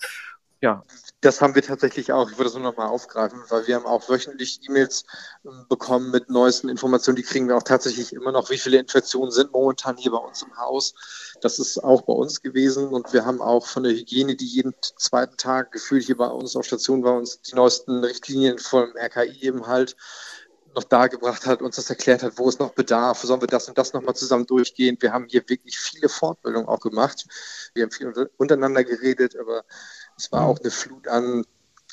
ja. 0.62 0.84
Das 1.20 1.40
haben 1.40 1.54
wir 1.54 1.62
tatsächlich 1.62 2.12
auch. 2.12 2.30
Ich 2.30 2.38
würde 2.38 2.48
es 2.48 2.54
nur 2.54 2.62
nochmal 2.62 2.88
aufgreifen, 2.88 3.40
weil 3.48 3.66
wir 3.66 3.76
haben 3.76 3.86
auch 3.86 4.08
wöchentlich 4.08 4.60
E-Mails 4.68 5.04
ähm, 5.44 5.66
bekommen 5.68 6.10
mit 6.10 6.30
neuesten 6.30 6.68
Informationen. 6.68 7.16
Die 7.16 7.22
kriegen 7.22 7.48
wir 7.48 7.56
auch 7.56 7.62
tatsächlich 7.62 8.12
immer 8.12 8.32
noch. 8.32 8.48
Wie 8.50 8.58
viele 8.58 8.78
Infektionen 8.78 9.30
sind 9.30 9.52
momentan 9.52 9.96
hier 9.96 10.12
bei 10.12 10.18
uns 10.18 10.42
im 10.42 10.56
Haus? 10.56 10.94
Das 11.40 11.58
ist 11.58 11.82
auch 11.82 12.02
bei 12.02 12.12
uns 12.12 12.42
gewesen. 12.42 12.88
Und 12.88 13.12
wir 13.12 13.24
haben 13.24 13.40
auch 13.40 13.66
von 13.66 13.82
der 13.82 13.92
Hygiene, 13.92 14.36
die 14.36 14.46
jeden 14.46 14.74
zweiten 14.96 15.36
Tag 15.36 15.72
gefühlt 15.72 16.04
hier 16.04 16.16
bei 16.16 16.28
uns 16.28 16.56
auf 16.56 16.64
Station 16.64 17.04
war, 17.04 17.16
uns 17.16 17.42
die 17.42 17.54
neuesten 17.54 18.02
Richtlinien 18.04 18.58
vom 18.58 18.92
RKI 18.96 19.42
eben 19.42 19.66
halt 19.66 19.96
noch 20.74 20.84
dargebracht 20.84 21.46
hat, 21.46 21.62
uns 21.62 21.76
das 21.76 21.90
erklärt 21.90 22.22
hat, 22.22 22.38
wo 22.38 22.48
es 22.48 22.58
noch 22.58 22.72
bedarf, 22.72 23.20
sollen 23.20 23.40
wir 23.40 23.48
das 23.48 23.68
und 23.68 23.78
das 23.78 23.92
nochmal 23.92 24.14
zusammen 24.14 24.46
durchgehen. 24.46 24.96
Wir 25.00 25.12
haben 25.12 25.26
hier 25.28 25.42
wirklich 25.48 25.78
viele 25.78 26.08
Fortbildungen 26.08 26.68
auch 26.68 26.80
gemacht. 26.80 27.26
Wir 27.74 27.84
haben 27.84 27.90
viel 27.90 28.30
untereinander 28.36 28.84
geredet, 28.84 29.36
aber 29.38 29.64
es 30.16 30.30
war 30.32 30.46
auch 30.46 30.58
eine 30.60 30.70
Flut 30.70 31.08
an 31.08 31.44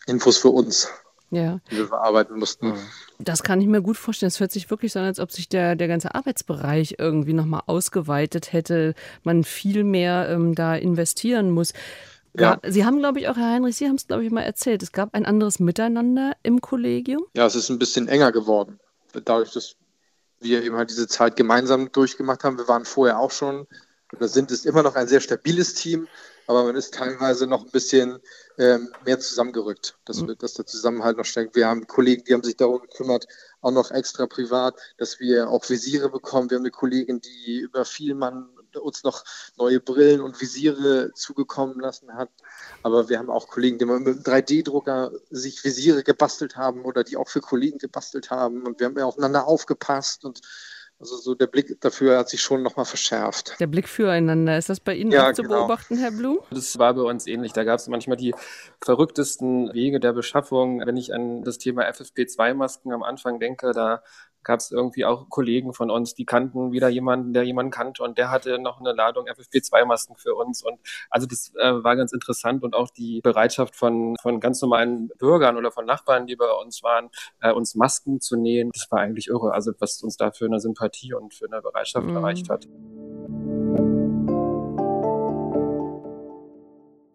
Infos 0.08 0.38
für 0.38 0.50
uns, 0.50 0.90
ja. 1.30 1.60
die 1.72 1.78
wir 1.78 1.88
verarbeiten 1.88 2.38
mussten. 2.38 2.74
Das 3.20 3.44
kann 3.44 3.62
ich 3.62 3.68
mir 3.68 3.82
gut 3.82 3.98
vorstellen. 3.98 4.28
Es 4.28 4.40
hört 4.40 4.52
sich 4.52 4.70
wirklich 4.70 4.94
so 4.94 5.00
an, 5.00 5.06
als 5.06 5.20
ob 5.20 5.32
sich 5.32 5.50
der, 5.50 5.76
der 5.76 5.88
ganze 5.88 6.16
Arbeitsbereich 6.16 6.96
irgendwie 6.98 7.34
nochmal 7.34 7.64
ausgeweitet 7.66 8.54
hätte, 8.54 8.96
man 9.24 9.44
viel 9.44 9.84
mehr 9.84 10.30
ähm, 10.30 10.56
da 10.56 10.76
investieren 10.76 11.52
muss. 11.52 11.74
Ja. 12.34 12.60
Sie 12.68 12.86
haben, 12.86 13.00
glaube 13.00 13.20
ich, 13.20 13.28
auch, 13.28 13.36
Herr 13.36 13.54
Heinrich, 13.54 13.76
Sie 13.76 13.88
haben 13.88 13.96
es, 13.96 14.08
glaube 14.08 14.24
ich, 14.24 14.32
mal 14.32 14.42
erzählt, 14.42 14.84
es 14.84 14.92
gab 14.92 15.14
ein 15.14 15.26
anderes 15.26 15.60
Miteinander 15.60 16.34
im 16.44 16.62
Kollegium. 16.62 17.26
Ja, 17.36 17.46
es 17.46 17.56
ist 17.56 17.70
ein 17.70 17.80
bisschen 17.80 18.08
enger 18.08 18.32
geworden. 18.32 18.80
Dadurch, 19.14 19.52
dass 19.52 19.76
wir 20.40 20.64
eben 20.64 20.76
halt 20.76 20.90
diese 20.90 21.08
Zeit 21.08 21.36
gemeinsam 21.36 21.92
durchgemacht 21.92 22.44
haben. 22.44 22.58
Wir 22.58 22.68
waren 22.68 22.86
vorher 22.86 23.20
auch 23.20 23.32
schon, 23.32 23.68
oder 24.16 24.28
sind 24.28 24.52
es 24.52 24.66
immer 24.66 24.84
noch 24.84 24.96
ein 24.96 25.08
sehr 25.08 25.20
stabiles 25.20 25.74
Team 25.74 26.08
aber 26.50 26.64
man 26.64 26.76
ist 26.76 26.96
teilweise 26.96 27.46
noch 27.46 27.64
ein 27.64 27.70
bisschen 27.70 28.18
ähm, 28.58 28.90
mehr 29.06 29.20
zusammengerückt, 29.20 30.00
dass, 30.06 30.20
mhm. 30.20 30.36
dass 30.40 30.56
der 30.56 30.66
Zusammenhalt 30.66 31.16
noch 31.16 31.26
stärkt. 31.26 31.56
Wir 31.56 31.68
haben 31.68 31.86
Kollegen, 31.86 32.24
die 32.24 32.34
haben 32.34 32.42
sich 32.42 32.58
darum 32.58 32.82
gekümmert, 32.82 33.28
auch 33.62 33.70
noch 33.70 33.92
extra 33.92 34.26
privat, 34.26 34.74
dass 34.98 35.20
wir 35.20 35.48
auch 35.48 35.70
Visiere 35.70 36.10
bekommen. 36.10 36.50
Wir 36.50 36.56
haben 36.58 36.64
eine 36.64 36.72
Kollegin, 36.72 37.22
die 37.22 37.60
über 37.60 37.86
viel 37.86 38.16
man 38.16 38.50
uns 38.82 39.04
noch 39.04 39.24
neue 39.58 39.80
Brillen 39.80 40.22
und 40.22 40.42
Visiere 40.42 41.12
zugekommen 41.14 41.80
lassen 41.80 42.16
hat. 42.16 42.32
Aber 42.82 43.10
wir 43.10 43.20
haben 43.20 43.30
auch 43.30 43.48
Kollegen, 43.48 43.78
die 43.78 43.86
mit 43.86 44.08
einem 44.08 44.24
3D-Drucker 44.24 45.12
sich 45.30 45.64
Visiere 45.64 46.04
gebastelt 46.04 46.56
haben 46.56 46.84
oder 46.84 47.04
die 47.04 47.16
auch 47.16 47.30
für 47.30 47.42
Kollegen 47.42 47.78
gebastelt 47.78 48.32
haben. 48.32 48.66
Und 48.66 48.80
wir 48.80 48.88
haben 48.88 48.98
ja 48.98 49.06
aufeinander 49.06 49.48
aufgepasst 49.48 50.26
und 50.26 50.42
Also 51.00 51.16
so 51.16 51.34
der 51.34 51.48
Blick 51.48 51.80
dafür 51.80 52.18
hat 52.18 52.28
sich 52.28 52.42
schon 52.42 52.62
nochmal 52.62 52.84
verschärft. 52.84 53.56
Der 53.62 53.68
Blick 53.68 53.88
füreinander, 53.88 54.58
ist 54.58 54.68
das 54.68 54.82
bei 54.82 54.96
Ihnen 54.96 55.12
ja, 55.12 55.30
auch 55.30 55.34
zu 55.34 55.44
genau. 55.44 55.60
beobachten, 55.60 55.98
Herr 55.98 56.12
Blum? 56.12 56.40
Das 56.52 56.78
war 56.78 56.94
bei 56.94 57.04
uns 57.04 57.26
ähnlich. 57.26 57.54
Da 57.54 57.64
gab 57.64 57.80
es 57.80 57.88
manchmal 57.88 58.18
die 58.18 58.36
verrücktesten 58.82 59.74
Wege 59.74 60.02
der 60.02 60.12
Beschaffung. 60.12 60.86
Wenn 60.86 60.98
ich 60.98 61.14
an 61.14 61.44
das 61.44 61.58
Thema 61.58 61.90
FFP2-Masken 61.90 62.92
am 62.92 63.04
Anfang 63.04 63.40
denke, 63.40 63.72
da 63.72 64.04
gab 64.44 64.60
es 64.60 64.72
irgendwie 64.72 65.06
auch 65.06 65.30
Kollegen 65.30 65.74
von 65.74 65.90
uns, 65.90 66.16
die 66.16 66.26
kannten 66.26 66.72
wieder 66.72 66.90
jemanden, 66.90 67.34
der 67.34 67.44
jemanden 67.44 67.72
kannte 67.72 68.04
und 68.04 68.18
der 68.18 68.32
hatte 68.32 68.60
noch 68.60 68.80
eine 68.80 68.94
Ladung 68.94 69.28
FFP2-Masken 69.28 70.16
für 70.18 70.36
uns. 70.36 70.64
Und 70.64 70.80
also 71.10 71.28
das 71.28 71.54
äh, 71.56 71.84
war 71.84 71.96
ganz 71.96 72.14
interessant 72.14 72.64
und 72.64 72.76
auch 72.76 72.90
die 72.90 73.22
Bereitschaft 73.22 73.76
von, 73.76 74.16
von 74.22 74.40
ganz 74.40 74.62
normalen 74.62 75.10
Bürgern 75.18 75.58
oder 75.58 75.72
von 75.72 75.86
Nachbarn, 75.86 76.28
die 76.28 76.36
bei 76.36 76.52
uns 76.52 76.84
waren, 76.84 77.10
äh, 77.42 77.52
uns 77.52 77.76
Masken 77.76 78.22
zu 78.22 78.38
nähen, 78.38 78.72
das 78.74 78.90
war 78.92 79.00
eigentlich 79.00 79.28
irre. 79.28 79.54
Also 79.54 79.72
was 79.80 80.02
uns 80.04 80.18
da 80.18 80.32
für 80.32 80.46
eine 80.46 80.60
Sympathie 80.60 81.14
und 81.14 81.34
für 81.34 81.46
eine 81.46 81.62
Bereitschaft 81.62 82.08
mhm. 82.08 82.16
erreicht 82.16 82.50
hat. 82.50 82.68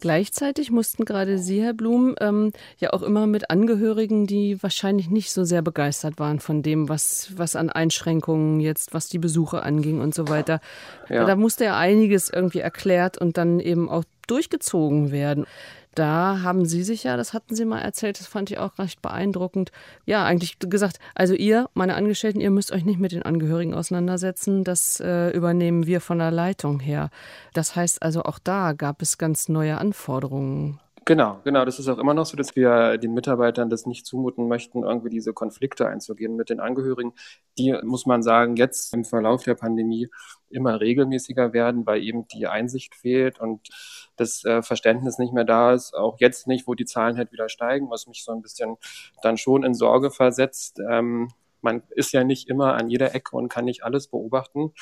Gleichzeitig 0.05 0.71
mussten 0.71 1.07
gerade 1.07 1.39
Sie, 1.39 1.63
Herr 1.63 1.73
Blum, 1.73 2.15
ähm, 2.21 2.53
ja 2.77 2.93
auch 2.93 3.03
immer 3.03 3.27
mit 3.27 3.49
Angehörigen, 3.49 4.27
die 4.27 4.63
wahrscheinlich 4.63 5.09
nicht 5.09 5.33
so 5.33 5.45
sehr 5.45 5.63
begeistert 5.63 6.19
waren 6.19 6.41
von 6.41 6.61
dem, 6.61 6.91
was, 6.91 7.31
was 7.37 7.57
an 7.57 7.71
Einschränkungen 7.71 8.61
jetzt, 8.61 8.93
was 8.93 9.09
die 9.09 9.19
Besuche 9.19 9.63
anging 9.63 10.03
und 10.03 10.15
so 10.15 10.29
weiter. 10.29 10.61
Ja. 11.09 11.25
Da 11.25 11.37
musste 11.37 11.65
ja 11.65 11.79
einiges 11.79 12.29
irgendwie 12.29 12.59
erklärt 12.59 13.17
und 13.17 13.39
dann 13.39 13.61
eben 13.61 13.89
auch 13.89 14.05
durchgezogen 14.27 15.11
werden. 15.11 15.47
Da 15.95 16.41
haben 16.43 16.67
Sie 16.67 16.83
sich 16.83 17.05
ja, 17.05 17.17
das 17.17 17.33
hatten 17.33 17.55
Sie 17.55 17.65
mal 17.65 17.81
erzählt, 17.81 18.19
das 18.19 18.27
fand 18.27 18.51
ich 18.51 18.59
auch 18.59 18.79
recht 18.79 19.01
beeindruckend, 19.01 19.71
ja, 20.07 20.25
eigentlich 20.25 20.59
gesagt, 20.59 20.99
also 21.15 21.35
ihr, 21.35 21.69
meine 21.75 21.95
Angestellten, 21.95 22.41
ihr 22.41 22.51
müsst 22.51 22.73
euch 22.73 22.85
nicht 22.85 22.99
mit 22.99 23.13
den 23.13 23.23
Angehörigen 23.23 23.75
auseinandersetzen, 23.75 24.65
das 24.65 24.99
äh, 25.01 25.31
übernehmen 25.31 25.87
wir 25.87 26.01
von 26.01 26.19
der 26.19 26.31
Leitung 26.31 26.81
her. 26.81 27.11
Das 27.53 27.77
heißt 27.77 28.03
also, 28.03 28.25
auch 28.25 28.39
da 28.39 28.73
gab 28.73 29.03
es 29.03 29.19
ganz 29.19 29.49
neue 29.49 29.79
Anforderungen. 29.79 30.81
Genau, 31.07 31.41
genau. 31.45 31.67
Das 31.67 31.79
ist 31.79 31.89
auch 31.89 31.99
immer 31.99 32.15
noch 32.15 32.25
so, 32.25 32.35
dass 32.37 32.57
wir 32.57 32.97
den 32.97 33.13
Mitarbeitern 33.13 33.69
das 33.69 33.85
nicht 33.85 34.07
zumuten 34.07 34.49
möchten, 34.49 34.85
irgendwie 34.85 35.11
diese 35.11 35.35
Konflikte 35.35 35.87
einzugehen 35.87 36.35
mit 36.35 36.49
den 36.49 36.61
Angehörigen. 36.61 37.13
Die, 37.59 37.75
muss 37.83 38.07
man 38.07 38.23
sagen, 38.23 38.57
jetzt 38.57 38.95
im 38.95 39.05
Verlauf 39.05 39.43
der 39.43 39.55
Pandemie 39.55 40.09
immer 40.49 40.81
regelmäßiger 40.81 41.53
werden, 41.53 41.85
weil 41.85 42.03
eben 42.03 42.27
die 42.29 42.47
Einsicht 42.47 42.95
fehlt 42.95 43.39
und 43.39 43.69
das 44.17 44.45
äh, 44.45 44.63
Verständnis 44.63 45.19
nicht 45.19 45.35
mehr 45.35 45.45
da 45.45 45.75
ist. 45.75 45.95
Auch 45.95 46.17
jetzt 46.21 46.47
nicht, 46.47 46.67
wo 46.67 46.75
die 46.75 46.87
Zahlen 46.87 47.19
halt 47.19 47.33
wieder 47.33 47.51
steigen, 47.51 47.91
was 47.91 48.07
mich 48.07 48.25
so 48.25 48.33
ein 48.33 48.41
bisschen 48.41 48.77
dann 49.23 49.37
schon 49.37 49.63
in 49.63 49.75
Sorge 49.75 50.11
versetzt. 50.11 50.81
Ähm, 50.91 51.29
man 51.65 51.83
ist 51.91 52.13
ja 52.13 52.23
nicht 52.23 52.49
immer 52.49 52.75
an 52.75 52.89
jeder 52.89 53.15
Ecke 53.15 53.37
und 53.37 53.49
kann 53.49 53.65
nicht 53.65 53.83
alles 53.83 54.09
beobachten. 54.09 54.73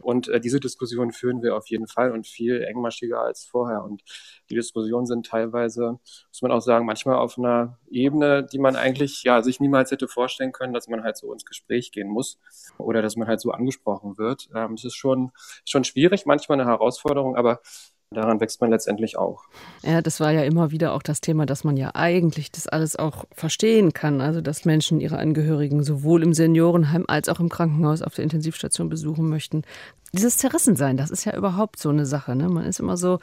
Und 0.00 0.28
äh, 0.28 0.40
diese 0.40 0.60
Diskussion 0.60 1.12
führen 1.12 1.42
wir 1.42 1.56
auf 1.56 1.68
jeden 1.68 1.86
Fall 1.86 2.12
und 2.12 2.26
viel 2.26 2.62
engmaschiger 2.62 3.20
als 3.20 3.44
vorher. 3.44 3.84
Und 3.84 4.02
die 4.48 4.54
Diskussionen 4.54 5.06
sind 5.06 5.26
teilweise, 5.26 5.98
muss 6.28 6.42
man 6.42 6.52
auch 6.52 6.60
sagen, 6.60 6.86
manchmal 6.86 7.16
auf 7.16 7.36
einer 7.36 7.78
Ebene, 7.90 8.46
die 8.50 8.58
man 8.58 8.76
eigentlich 8.76 9.22
ja 9.24 9.42
sich 9.42 9.60
niemals 9.60 9.90
hätte 9.90 10.08
vorstellen 10.08 10.52
können, 10.52 10.72
dass 10.72 10.88
man 10.88 11.02
halt 11.02 11.16
so 11.16 11.32
ins 11.32 11.44
Gespräch 11.44 11.92
gehen 11.92 12.08
muss 12.08 12.38
oder 12.78 13.02
dass 13.02 13.16
man 13.16 13.28
halt 13.28 13.40
so 13.40 13.50
angesprochen 13.50 14.16
wird. 14.16 14.48
Ähm, 14.54 14.74
es 14.74 14.84
ist 14.84 14.94
schon, 14.94 15.32
schon 15.64 15.84
schwierig, 15.84 16.24
manchmal 16.24 16.60
eine 16.60 16.70
Herausforderung, 16.70 17.36
aber 17.36 17.60
Daran 18.10 18.40
wächst 18.40 18.62
man 18.62 18.70
letztendlich 18.70 19.18
auch. 19.18 19.44
Ja, 19.82 20.00
das 20.00 20.18
war 20.18 20.30
ja 20.30 20.42
immer 20.42 20.70
wieder 20.70 20.94
auch 20.94 21.02
das 21.02 21.20
Thema, 21.20 21.44
dass 21.44 21.62
man 21.62 21.76
ja 21.76 21.90
eigentlich 21.94 22.50
das 22.50 22.66
alles 22.66 22.96
auch 22.96 23.26
verstehen 23.32 23.92
kann. 23.92 24.22
Also, 24.22 24.40
dass 24.40 24.64
Menschen 24.64 25.00
ihre 25.00 25.18
Angehörigen 25.18 25.82
sowohl 25.82 26.22
im 26.22 26.32
Seniorenheim 26.32 27.04
als 27.06 27.28
auch 27.28 27.38
im 27.38 27.50
Krankenhaus 27.50 28.00
auf 28.00 28.14
der 28.14 28.24
Intensivstation 28.24 28.88
besuchen 28.88 29.28
möchten. 29.28 29.62
Dieses 30.14 30.38
Zerrissensein, 30.38 30.96
das 30.96 31.10
ist 31.10 31.26
ja 31.26 31.36
überhaupt 31.36 31.78
so 31.78 31.90
eine 31.90 32.06
Sache. 32.06 32.34
Ne? 32.34 32.48
Man 32.48 32.64
ist 32.64 32.80
immer 32.80 32.96
so, 32.96 33.18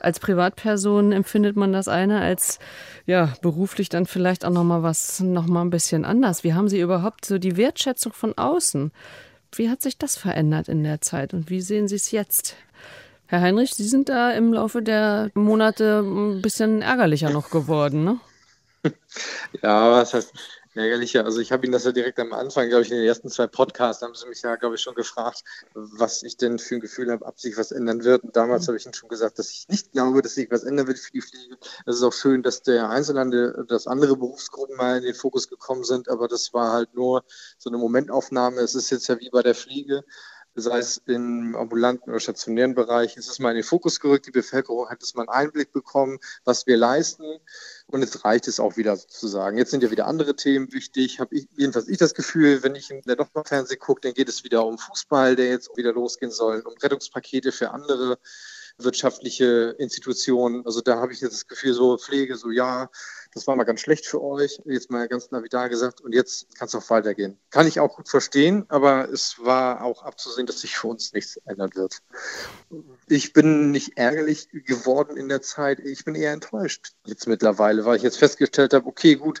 als 0.00 0.20
Privatperson 0.20 1.12
empfindet 1.12 1.56
man 1.56 1.72
das 1.72 1.88
eine, 1.88 2.20
als 2.20 2.58
ja, 3.06 3.32
beruflich 3.40 3.88
dann 3.88 4.04
vielleicht 4.04 4.44
auch 4.44 4.50
nochmal 4.50 4.82
was, 4.82 5.20
nochmal 5.20 5.64
ein 5.64 5.70
bisschen 5.70 6.04
anders. 6.04 6.44
Wie 6.44 6.52
haben 6.52 6.68
Sie 6.68 6.80
überhaupt 6.80 7.24
so 7.24 7.38
die 7.38 7.56
Wertschätzung 7.56 8.12
von 8.12 8.36
außen? 8.36 8.92
Wie 9.54 9.70
hat 9.70 9.80
sich 9.80 9.96
das 9.96 10.18
verändert 10.18 10.68
in 10.68 10.84
der 10.84 11.00
Zeit 11.00 11.32
und 11.32 11.48
wie 11.48 11.62
sehen 11.62 11.88
Sie 11.88 11.96
es 11.96 12.10
jetzt? 12.10 12.54
Herr 13.28 13.40
Heinrich, 13.40 13.74
Sie 13.74 13.84
sind 13.84 14.08
da 14.08 14.30
im 14.30 14.52
Laufe 14.52 14.82
der 14.82 15.30
Monate 15.34 16.00
ein 16.00 16.42
bisschen 16.42 16.82
ärgerlicher 16.82 17.30
noch 17.30 17.50
geworden, 17.50 18.04
ne? 18.04 18.20
Ja, 19.62 19.90
was 19.90 20.14
heißt 20.14 20.32
ärgerlicher? 20.76 21.24
Also 21.24 21.40
ich 21.40 21.50
habe 21.50 21.64
Ihnen 21.64 21.72
das 21.72 21.84
ja 21.84 21.92
direkt 21.92 22.18
am 22.20 22.32
Anfang, 22.32 22.68
glaube 22.68 22.82
ich, 22.82 22.90
in 22.90 22.98
den 22.98 23.06
ersten 23.06 23.28
zwei 23.28 23.46
Podcasts, 23.46 24.02
haben 24.02 24.14
Sie 24.14 24.28
mich 24.28 24.42
ja, 24.42 24.56
glaube 24.56 24.76
ich, 24.76 24.80
schon 24.80 24.94
gefragt, 24.94 25.42
was 25.74 26.22
ich 26.22 26.36
denn 26.36 26.58
für 26.58 26.76
ein 26.76 26.80
Gefühl 26.80 27.10
habe, 27.10 27.24
ob 27.24 27.40
sich 27.40 27.56
was 27.56 27.72
ändern 27.72 28.04
wird. 28.04 28.22
Und 28.24 28.36
damals 28.36 28.62
mhm. 28.62 28.66
habe 28.68 28.76
ich 28.78 28.84
Ihnen 28.84 28.94
schon 28.94 29.08
gesagt, 29.08 29.38
dass 29.38 29.50
ich 29.50 29.66
nicht 29.68 29.92
glaube, 29.92 30.22
dass 30.22 30.34
sich 30.34 30.50
was 30.50 30.64
ändern 30.64 30.86
wird 30.86 30.98
für 30.98 31.12
die 31.12 31.22
Pflege. 31.22 31.56
Es 31.86 31.96
ist 31.96 32.02
auch 32.02 32.12
schön, 32.12 32.42
dass 32.42 32.62
der 32.62 32.90
Einzelhandel, 32.90 33.64
dass 33.68 33.86
andere 33.86 34.16
Berufsgruppen 34.16 34.76
mal 34.76 34.98
in 34.98 35.04
den 35.04 35.14
Fokus 35.14 35.48
gekommen 35.48 35.84
sind, 35.84 36.08
aber 36.08 36.28
das 36.28 36.52
war 36.52 36.72
halt 36.72 36.94
nur 36.94 37.24
so 37.58 37.70
eine 37.70 37.78
Momentaufnahme. 37.78 38.60
Es 38.60 38.74
ist 38.74 38.90
jetzt 38.90 39.08
ja 39.08 39.18
wie 39.18 39.30
bei 39.30 39.42
der 39.42 39.54
Pflege 39.54 40.04
sei 40.56 40.78
es 40.78 41.02
im 41.06 41.54
ambulanten 41.54 42.10
oder 42.10 42.20
stationären 42.20 42.74
Bereich, 42.74 43.16
ist 43.16 43.28
es 43.28 43.38
mal 43.38 43.50
in 43.50 43.56
den 43.56 43.64
Fokus 43.64 44.00
gerückt. 44.00 44.26
Die 44.26 44.30
Bevölkerung 44.30 44.88
hat 44.88 45.02
es 45.02 45.14
mal 45.14 45.22
einen 45.22 45.46
Einblick 45.46 45.72
bekommen, 45.72 46.18
was 46.44 46.66
wir 46.66 46.76
leisten. 46.76 47.24
Und 47.86 48.00
jetzt 48.00 48.24
reicht 48.24 48.48
es 48.48 48.58
auch 48.58 48.76
wieder 48.76 48.96
sozusagen. 48.96 49.58
Jetzt 49.58 49.70
sind 49.70 49.82
ja 49.82 49.90
wieder 49.90 50.06
andere 50.06 50.34
Themen 50.34 50.72
wichtig. 50.72 51.20
Habe 51.20 51.34
ich 51.36 51.48
jedenfalls 51.56 51.88
ich 51.88 51.98
das 51.98 52.14
Gefühl, 52.14 52.62
wenn 52.62 52.74
ich 52.74 52.90
in 52.90 53.02
der 53.02 53.16
Nochmal-Fernsehen 53.16 53.78
gucke, 53.78 54.00
dann 54.00 54.14
geht 54.14 54.28
es 54.28 54.44
wieder 54.44 54.64
um 54.66 54.78
Fußball, 54.78 55.36
der 55.36 55.48
jetzt 55.48 55.76
wieder 55.76 55.92
losgehen 55.92 56.32
soll, 56.32 56.60
um 56.60 56.74
Rettungspakete 56.82 57.52
für 57.52 57.70
andere 57.70 58.18
wirtschaftliche 58.78 59.74
Institutionen. 59.78 60.64
Also 60.66 60.80
da 60.80 60.96
habe 60.96 61.12
ich 61.12 61.20
jetzt 61.20 61.32
das 61.32 61.46
Gefühl, 61.48 61.72
so 61.72 61.96
Pflege, 61.96 62.36
so 62.36 62.50
ja, 62.50 62.90
das 63.32 63.46
war 63.46 63.56
mal 63.56 63.64
ganz 63.64 63.80
schlecht 63.80 64.06
für 64.06 64.22
euch, 64.22 64.60
jetzt 64.64 64.90
mal 64.90 65.08
ganz 65.08 65.30
navidal 65.30 65.68
gesagt, 65.68 66.00
und 66.00 66.14
jetzt 66.14 66.54
kann 66.56 66.68
es 66.68 66.74
auch 66.74 66.88
weitergehen. 66.90 67.38
Kann 67.50 67.66
ich 67.66 67.80
auch 67.80 67.96
gut 67.96 68.08
verstehen, 68.08 68.64
aber 68.68 69.10
es 69.10 69.36
war 69.38 69.82
auch 69.82 70.02
abzusehen, 70.02 70.46
dass 70.46 70.60
sich 70.60 70.76
für 70.76 70.88
uns 70.88 71.12
nichts 71.12 71.36
ändern 71.46 71.70
wird. 71.74 72.02
Ich 73.08 73.32
bin 73.32 73.70
nicht 73.70 73.96
ärgerlich 73.96 74.48
geworden 74.50 75.16
in 75.16 75.28
der 75.28 75.42
Zeit, 75.42 75.80
ich 75.80 76.04
bin 76.04 76.14
eher 76.14 76.32
enttäuscht 76.32 76.92
jetzt 77.04 77.26
mittlerweile, 77.26 77.84
weil 77.84 77.96
ich 77.96 78.02
jetzt 78.02 78.18
festgestellt 78.18 78.74
habe, 78.74 78.86
okay, 78.86 79.16
gut, 79.16 79.40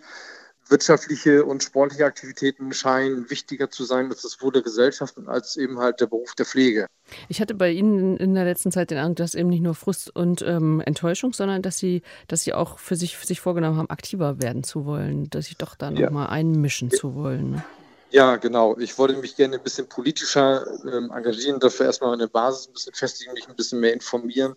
wirtschaftliche 0.68 1.44
und 1.44 1.62
sportliche 1.62 2.04
Aktivitäten 2.04 2.72
scheinen 2.72 3.30
wichtiger 3.30 3.70
zu 3.70 3.84
sein 3.84 4.10
als 4.10 4.22
das 4.22 4.40
Wohl 4.42 4.52
der 4.52 4.62
Gesellschaft 4.62 5.16
und 5.16 5.28
als 5.28 5.56
eben 5.56 5.78
halt 5.78 6.00
der 6.00 6.06
Beruf 6.06 6.34
der 6.34 6.46
Pflege. 6.46 6.86
Ich 7.28 7.40
hatte 7.40 7.54
bei 7.54 7.70
Ihnen 7.70 8.16
in 8.16 8.34
der 8.34 8.44
letzten 8.44 8.72
Zeit 8.72 8.90
den 8.90 8.98
Eindruck, 8.98 9.16
dass 9.16 9.34
eben 9.34 9.48
nicht 9.48 9.62
nur 9.62 9.74
Frust 9.74 10.14
und 10.14 10.42
ähm, 10.42 10.82
Enttäuschung, 10.84 11.32
sondern 11.32 11.62
dass 11.62 11.78
Sie, 11.78 12.02
dass 12.28 12.42
Sie 12.42 12.52
auch 12.52 12.78
für 12.78 12.96
sich, 12.96 13.16
für 13.16 13.26
sich 13.26 13.40
vorgenommen 13.40 13.76
haben, 13.76 13.90
aktiver 13.90 14.40
werden 14.40 14.64
zu 14.64 14.86
wollen, 14.86 15.30
dass 15.30 15.46
sich 15.46 15.56
doch 15.56 15.76
da 15.76 15.90
ja. 15.90 16.06
nochmal 16.06 16.28
einmischen 16.28 16.90
zu 16.90 17.14
wollen. 17.14 17.52
Ne? 17.52 17.64
Ja, 18.10 18.36
genau. 18.36 18.76
Ich 18.78 18.98
wollte 18.98 19.16
mich 19.16 19.36
gerne 19.36 19.56
ein 19.56 19.62
bisschen 19.62 19.88
politischer 19.88 20.66
ähm, 20.84 21.10
engagieren, 21.14 21.60
dafür 21.60 21.86
erstmal 21.86 22.10
meine 22.10 22.28
Basis 22.28 22.68
ein 22.68 22.72
bisschen 22.72 22.94
festigen, 22.94 23.32
mich 23.34 23.48
ein 23.48 23.56
bisschen 23.56 23.80
mehr 23.80 23.92
informieren 23.92 24.56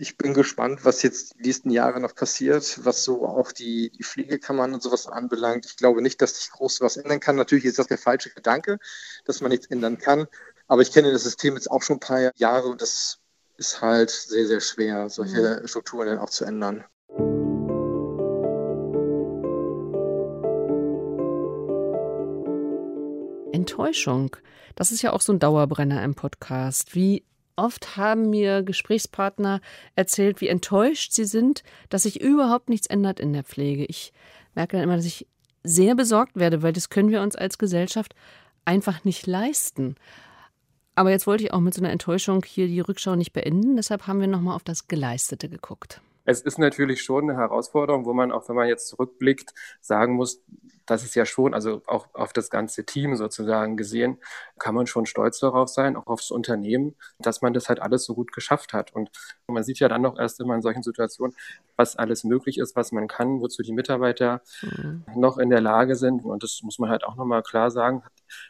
ich 0.00 0.16
bin 0.16 0.32
gespannt, 0.32 0.86
was 0.86 1.02
jetzt 1.02 1.34
die 1.36 1.42
nächsten 1.42 1.68
Jahre 1.68 2.00
noch 2.00 2.14
passiert, 2.14 2.80
was 2.84 3.04
so 3.04 3.26
auch 3.26 3.52
die, 3.52 3.90
die 3.90 4.02
Pflegekammern 4.02 4.72
und 4.72 4.82
sowas 4.82 5.06
anbelangt. 5.06 5.66
Ich 5.66 5.76
glaube 5.76 6.00
nicht, 6.00 6.22
dass 6.22 6.38
sich 6.38 6.50
groß 6.50 6.80
was 6.80 6.96
ändern 6.96 7.20
kann. 7.20 7.36
Natürlich 7.36 7.66
ist 7.66 7.78
das 7.78 7.86
der 7.86 7.98
falsche 7.98 8.30
Gedanke, 8.30 8.78
dass 9.26 9.42
man 9.42 9.50
nichts 9.50 9.66
ändern 9.66 9.98
kann. 9.98 10.26
Aber 10.68 10.80
ich 10.80 10.90
kenne 10.92 11.12
das 11.12 11.24
System 11.24 11.54
jetzt 11.54 11.70
auch 11.70 11.82
schon 11.82 11.96
ein 11.96 12.00
paar 12.00 12.32
Jahre 12.36 12.68
und 12.68 12.80
das 12.80 13.18
ist 13.58 13.82
halt 13.82 14.08
sehr, 14.08 14.46
sehr 14.46 14.60
schwer, 14.60 15.10
solche 15.10 15.60
mhm. 15.60 15.68
Strukturen 15.68 16.06
dann 16.06 16.18
auch 16.18 16.30
zu 16.30 16.46
ändern. 16.46 16.82
Enttäuschung. 23.52 24.34
Das 24.76 24.92
ist 24.92 25.02
ja 25.02 25.12
auch 25.12 25.20
so 25.20 25.34
ein 25.34 25.38
Dauerbrenner 25.38 26.02
im 26.02 26.14
Podcast. 26.14 26.94
Wie 26.94 27.26
Oft 27.60 27.98
haben 27.98 28.30
mir 28.30 28.62
Gesprächspartner 28.62 29.60
erzählt, 29.94 30.40
wie 30.40 30.48
enttäuscht 30.48 31.12
sie 31.12 31.26
sind, 31.26 31.62
dass 31.90 32.04
sich 32.04 32.18
überhaupt 32.18 32.70
nichts 32.70 32.86
ändert 32.86 33.20
in 33.20 33.34
der 33.34 33.44
Pflege. 33.44 33.84
Ich 33.84 34.14
merke 34.54 34.76
dann 34.78 34.84
immer, 34.84 34.96
dass 34.96 35.04
ich 35.04 35.26
sehr 35.62 35.94
besorgt 35.94 36.36
werde, 36.36 36.62
weil 36.62 36.72
das 36.72 36.88
können 36.88 37.10
wir 37.10 37.20
uns 37.20 37.36
als 37.36 37.58
Gesellschaft 37.58 38.14
einfach 38.64 39.04
nicht 39.04 39.26
leisten. 39.26 39.96
Aber 40.94 41.10
jetzt 41.10 41.26
wollte 41.26 41.44
ich 41.44 41.52
auch 41.52 41.60
mit 41.60 41.74
so 41.74 41.82
einer 41.82 41.92
Enttäuschung 41.92 42.42
hier 42.46 42.66
die 42.66 42.80
Rückschau 42.80 43.14
nicht 43.14 43.34
beenden, 43.34 43.76
deshalb 43.76 44.06
haben 44.06 44.20
wir 44.20 44.26
nochmal 44.26 44.56
auf 44.56 44.64
das 44.64 44.88
Geleistete 44.88 45.50
geguckt. 45.50 46.00
Es 46.24 46.42
ist 46.42 46.58
natürlich 46.58 47.02
schon 47.02 47.30
eine 47.30 47.38
Herausforderung, 47.38 48.04
wo 48.04 48.12
man 48.12 48.32
auch, 48.32 48.48
wenn 48.48 48.56
man 48.56 48.68
jetzt 48.68 48.88
zurückblickt, 48.88 49.54
sagen 49.80 50.14
muss, 50.14 50.42
das 50.90 51.04
ist 51.04 51.14
ja 51.14 51.24
schon, 51.24 51.54
also 51.54 51.82
auch 51.86 52.08
auf 52.14 52.32
das 52.32 52.50
ganze 52.50 52.84
Team 52.84 53.14
sozusagen 53.14 53.76
gesehen, 53.76 54.18
kann 54.58 54.74
man 54.74 54.88
schon 54.88 55.06
stolz 55.06 55.38
darauf 55.38 55.68
sein, 55.68 55.94
auch 55.94 56.08
aufs 56.08 56.32
Unternehmen, 56.32 56.96
dass 57.20 57.42
man 57.42 57.54
das 57.54 57.68
halt 57.68 57.80
alles 57.80 58.04
so 58.04 58.14
gut 58.14 58.32
geschafft 58.32 58.72
hat. 58.72 58.92
Und 58.92 59.10
man 59.46 59.62
sieht 59.62 59.78
ja 59.78 59.88
dann 59.88 60.02
noch 60.02 60.18
erst 60.18 60.40
immer 60.40 60.56
in 60.56 60.62
solchen 60.62 60.82
Situationen, 60.82 61.36
was 61.76 61.94
alles 61.94 62.24
möglich 62.24 62.58
ist, 62.58 62.74
was 62.74 62.90
man 62.90 63.06
kann, 63.06 63.40
wozu 63.40 63.62
die 63.62 63.72
Mitarbeiter 63.72 64.42
mhm. 64.62 65.04
noch 65.14 65.38
in 65.38 65.50
der 65.50 65.60
Lage 65.60 65.94
sind. 65.94 66.24
Und 66.24 66.42
das 66.42 66.60
muss 66.64 66.80
man 66.80 66.90
halt 66.90 67.04
auch 67.04 67.14
nochmal 67.14 67.42
klar 67.44 67.70
sagen, 67.70 68.02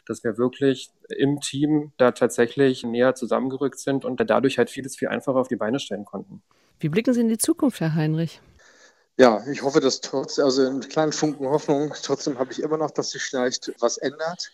dass 0.07 0.23
wir 0.23 0.39
wirklich 0.39 0.89
im 1.09 1.41
Team 1.41 1.91
da 1.97 2.11
tatsächlich 2.11 2.83
näher 2.83 3.13
zusammengerückt 3.13 3.77
sind 3.77 4.03
und 4.03 4.19
dadurch 4.19 4.57
halt 4.57 4.71
vieles 4.71 4.97
viel 4.97 5.09
einfacher 5.09 5.37
auf 5.37 5.47
die 5.47 5.57
Beine 5.57 5.79
stellen 5.79 6.05
konnten. 6.05 6.41
Wie 6.81 6.89
blicken 6.89 7.13
Sie 7.13 7.21
in 7.21 7.29
die 7.29 7.37
Zukunft, 7.37 7.79
Herr 7.79 7.93
Heinrich? 7.93 8.41
Ja, 9.15 9.45
ich 9.51 9.61
hoffe, 9.61 9.79
dass 9.81 10.01
trotz, 10.01 10.39
also 10.39 10.65
einen 10.65 10.81
kleinen 10.81 11.11
Funken 11.11 11.45
Hoffnung, 11.45 11.93
trotzdem 12.01 12.39
habe 12.39 12.51
ich 12.51 12.59
immer 12.59 12.77
noch, 12.77 12.89
dass 12.89 13.11
sich 13.11 13.21
vielleicht 13.21 13.71
was 13.79 13.97
ändert. 13.97 14.51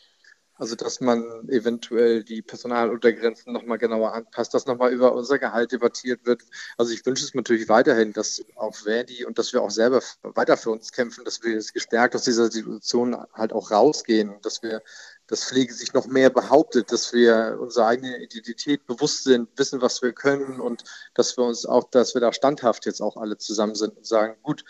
Also, 0.55 0.75
dass 0.75 0.99
man 0.99 1.47
eventuell 1.49 2.23
die 2.23 2.41
Personaluntergrenzen 2.41 3.53
nochmal 3.53 3.77
genauer 3.77 4.13
anpasst, 4.13 4.53
dass 4.55 4.65
nochmal 4.65 4.91
über 4.91 5.13
unser 5.13 5.37
Gehalt 5.37 5.71
debattiert 5.71 6.25
wird. 6.25 6.41
Also, 6.77 6.93
ich 6.93 7.05
wünsche 7.05 7.23
es 7.23 7.33
natürlich 7.33 7.69
weiterhin, 7.69 8.11
dass 8.11 8.43
auch 8.55 8.75
Verdi 8.75 9.23
und 9.23 9.37
dass 9.37 9.53
wir 9.53 9.61
auch 9.61 9.69
selber 9.69 10.01
weiter 10.23 10.57
für 10.57 10.71
uns 10.71 10.91
kämpfen, 10.91 11.23
dass 11.23 11.43
wir 11.43 11.53
jetzt 11.53 11.73
gestärkt 11.73 12.15
aus 12.15 12.23
dieser 12.23 12.51
Situation 12.51 13.15
halt 13.33 13.53
auch 13.53 13.71
rausgehen, 13.71 14.41
dass 14.41 14.63
wir 14.63 14.81
dass 15.27 15.43
Pflege 15.43 15.73
sich 15.73 15.93
noch 15.93 16.07
mehr 16.07 16.29
behauptet, 16.29 16.91
dass 16.91 17.13
wir 17.13 17.57
unserer 17.59 17.87
eigenen 17.87 18.21
Identität 18.21 18.85
bewusst 18.87 19.25
sind, 19.25 19.49
wissen, 19.57 19.81
was 19.81 20.01
wir 20.01 20.13
können 20.13 20.59
und 20.59 20.83
dass 21.13 21.37
wir 21.37 21.43
uns 21.43 21.65
auch, 21.65 21.89
dass 21.89 22.13
wir 22.13 22.21
da 22.21 22.31
standhaft 22.31 22.85
jetzt 22.85 23.01
auch 23.01 23.17
alle 23.17 23.37
zusammen 23.37 23.75
sind 23.75 23.97
und 23.97 24.05
sagen, 24.05 24.37
gut, 24.41 24.63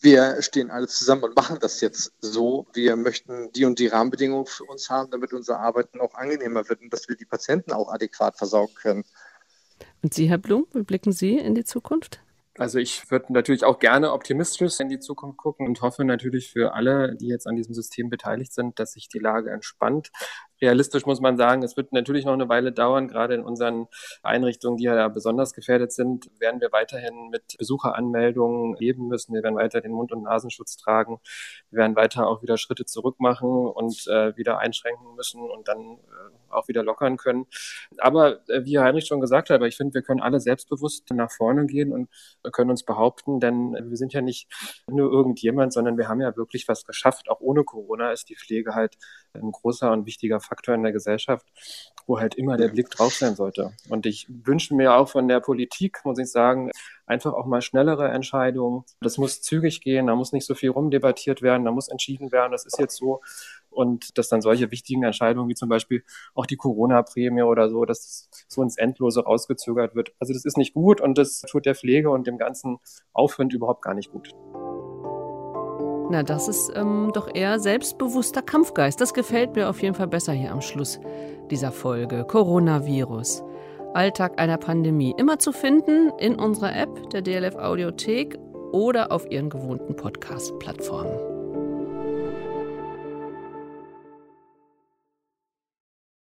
wir 0.00 0.42
stehen 0.42 0.70
alle 0.70 0.88
zusammen 0.88 1.24
und 1.24 1.36
machen 1.36 1.58
das 1.60 1.80
jetzt 1.80 2.12
so. 2.20 2.66
Wir 2.74 2.96
möchten 2.96 3.50
die 3.52 3.64
und 3.64 3.78
die 3.78 3.86
Rahmenbedingungen 3.86 4.46
für 4.46 4.64
uns 4.64 4.90
haben, 4.90 5.10
damit 5.10 5.32
unser 5.32 5.58
Arbeiten 5.58 6.00
auch 6.00 6.14
angenehmer 6.14 6.68
wird 6.68 6.80
und 6.82 6.92
dass 6.92 7.08
wir 7.08 7.16
die 7.16 7.24
Patienten 7.24 7.72
auch 7.72 7.90
adäquat 7.90 8.36
versorgen 8.36 8.74
können. 8.74 9.04
Und 10.02 10.14
Sie, 10.14 10.28
Herr 10.28 10.38
Blum, 10.38 10.66
wie 10.72 10.82
blicken 10.82 11.12
Sie 11.12 11.38
in 11.38 11.54
die 11.54 11.64
Zukunft? 11.64 12.20
Also 12.58 12.78
ich 12.78 13.10
würde 13.10 13.32
natürlich 13.32 13.64
auch 13.64 13.78
gerne 13.78 14.12
optimistisch 14.12 14.80
in 14.80 14.88
die 14.88 14.98
Zukunft 14.98 15.36
gucken 15.38 15.66
und 15.66 15.82
hoffe 15.82 16.04
natürlich 16.04 16.50
für 16.50 16.72
alle, 16.74 17.14
die 17.16 17.28
jetzt 17.28 17.46
an 17.46 17.56
diesem 17.56 17.74
System 17.74 18.08
beteiligt 18.08 18.52
sind, 18.52 18.78
dass 18.78 18.92
sich 18.92 19.08
die 19.08 19.18
Lage 19.18 19.50
entspannt 19.50 20.10
realistisch 20.60 21.06
muss 21.06 21.20
man 21.20 21.36
sagen, 21.36 21.62
es 21.62 21.76
wird 21.76 21.92
natürlich 21.92 22.24
noch 22.24 22.32
eine 22.32 22.48
Weile 22.48 22.72
dauern. 22.72 23.08
Gerade 23.08 23.34
in 23.34 23.42
unseren 23.42 23.88
Einrichtungen, 24.22 24.76
die 24.76 24.84
ja 24.84 25.08
besonders 25.08 25.52
gefährdet 25.52 25.92
sind, 25.92 26.30
werden 26.38 26.60
wir 26.60 26.72
weiterhin 26.72 27.30
mit 27.30 27.56
Besucheranmeldungen 27.58 28.76
leben 28.76 29.08
müssen. 29.08 29.34
Wir 29.34 29.42
werden 29.42 29.56
weiter 29.56 29.80
den 29.80 29.92
Mund- 29.92 30.12
und 30.12 30.22
Nasenschutz 30.22 30.76
tragen. 30.76 31.20
Wir 31.70 31.80
werden 31.80 31.96
weiter 31.96 32.26
auch 32.26 32.42
wieder 32.42 32.58
Schritte 32.58 32.84
zurück 32.84 33.16
machen 33.18 33.50
und 33.50 34.06
äh, 34.08 34.36
wieder 34.36 34.58
einschränken 34.58 35.14
müssen 35.14 35.40
und 35.40 35.68
dann 35.68 35.78
äh, 35.78 36.52
auch 36.52 36.68
wieder 36.68 36.82
lockern 36.82 37.16
können. 37.16 37.46
Aber 37.98 38.40
äh, 38.48 38.64
wie 38.64 38.78
Heinrich 38.78 39.06
schon 39.06 39.20
gesagt 39.20 39.50
hat, 39.50 39.62
ich 39.62 39.76
finde, 39.76 39.94
wir 39.94 40.02
können 40.02 40.20
alle 40.20 40.40
selbstbewusst 40.40 41.10
nach 41.10 41.30
vorne 41.30 41.66
gehen 41.66 41.92
und 41.92 42.08
können 42.52 42.70
uns 42.70 42.84
behaupten, 42.84 43.40
denn 43.40 43.76
wir 43.78 43.96
sind 43.96 44.12
ja 44.12 44.22
nicht 44.22 44.48
nur 44.88 45.10
irgendjemand, 45.10 45.72
sondern 45.72 45.98
wir 45.98 46.08
haben 46.08 46.20
ja 46.20 46.36
wirklich 46.36 46.68
was 46.68 46.84
geschafft. 46.84 47.28
Auch 47.28 47.40
ohne 47.40 47.64
Corona 47.64 48.12
ist 48.12 48.28
die 48.28 48.36
Pflege 48.36 48.74
halt 48.74 48.96
ein 49.40 49.52
großer 49.52 49.90
und 49.92 50.06
wichtiger 50.06 50.40
Faktor 50.40 50.74
in 50.74 50.82
der 50.82 50.92
Gesellschaft, 50.92 51.46
wo 52.06 52.18
halt 52.20 52.34
immer 52.34 52.56
der 52.56 52.68
Blick 52.68 52.90
drauf 52.90 53.14
sein 53.14 53.34
sollte. 53.34 53.72
Und 53.88 54.06
ich 54.06 54.26
wünsche 54.28 54.74
mir 54.74 54.94
auch 54.94 55.08
von 55.08 55.28
der 55.28 55.40
Politik, 55.40 56.00
muss 56.04 56.18
ich 56.18 56.30
sagen, 56.30 56.70
einfach 57.06 57.32
auch 57.32 57.46
mal 57.46 57.62
schnellere 57.62 58.08
Entscheidungen. 58.08 58.84
Das 59.00 59.18
muss 59.18 59.42
zügig 59.42 59.80
gehen, 59.80 60.06
da 60.06 60.14
muss 60.14 60.32
nicht 60.32 60.46
so 60.46 60.54
viel 60.54 60.70
rumdebattiert 60.70 61.42
werden, 61.42 61.64
da 61.64 61.70
muss 61.70 61.88
entschieden 61.88 62.32
werden, 62.32 62.52
das 62.52 62.66
ist 62.66 62.78
jetzt 62.78 62.96
so. 62.96 63.20
Und 63.70 64.16
dass 64.18 64.28
dann 64.28 64.40
solche 64.40 64.70
wichtigen 64.70 65.02
Entscheidungen 65.02 65.48
wie 65.48 65.54
zum 65.54 65.68
Beispiel 65.68 66.02
auch 66.34 66.46
die 66.46 66.56
Corona-Prämie 66.56 67.42
oder 67.42 67.68
so, 67.68 67.84
dass 67.84 68.28
so 68.48 68.62
ins 68.62 68.76
Endlose 68.78 69.22
rausgezögert 69.22 69.94
wird. 69.94 70.12
Also 70.18 70.32
das 70.32 70.44
ist 70.44 70.56
nicht 70.56 70.74
gut 70.74 71.00
und 71.00 71.18
das 71.18 71.42
tut 71.42 71.66
der 71.66 71.74
Pflege 71.74 72.10
und 72.10 72.26
dem 72.26 72.38
ganzen 72.38 72.78
Aufwand 73.12 73.52
überhaupt 73.52 73.82
gar 73.82 73.94
nicht 73.94 74.10
gut. 74.10 74.32
Na, 76.08 76.22
das 76.22 76.46
ist 76.48 76.72
ähm, 76.76 77.10
doch 77.12 77.28
eher 77.34 77.58
selbstbewusster 77.58 78.42
Kampfgeist. 78.42 79.00
Das 79.00 79.12
gefällt 79.12 79.56
mir 79.56 79.68
auf 79.68 79.82
jeden 79.82 79.94
Fall 79.94 80.06
besser 80.06 80.32
hier 80.32 80.52
am 80.52 80.60
Schluss 80.60 81.00
dieser 81.50 81.72
Folge. 81.72 82.24
Coronavirus. 82.24 83.42
Alltag 83.94 84.38
einer 84.38 84.58
Pandemie. 84.58 85.14
Immer 85.16 85.38
zu 85.38 85.52
finden 85.52 86.12
in 86.18 86.36
unserer 86.36 86.76
App 86.76 87.10
der 87.10 87.22
DLF 87.22 87.56
Audiothek 87.56 88.38
oder 88.72 89.10
auf 89.10 89.30
ihren 89.30 89.50
gewohnten 89.50 89.96
Podcast-Plattformen. 89.96 91.35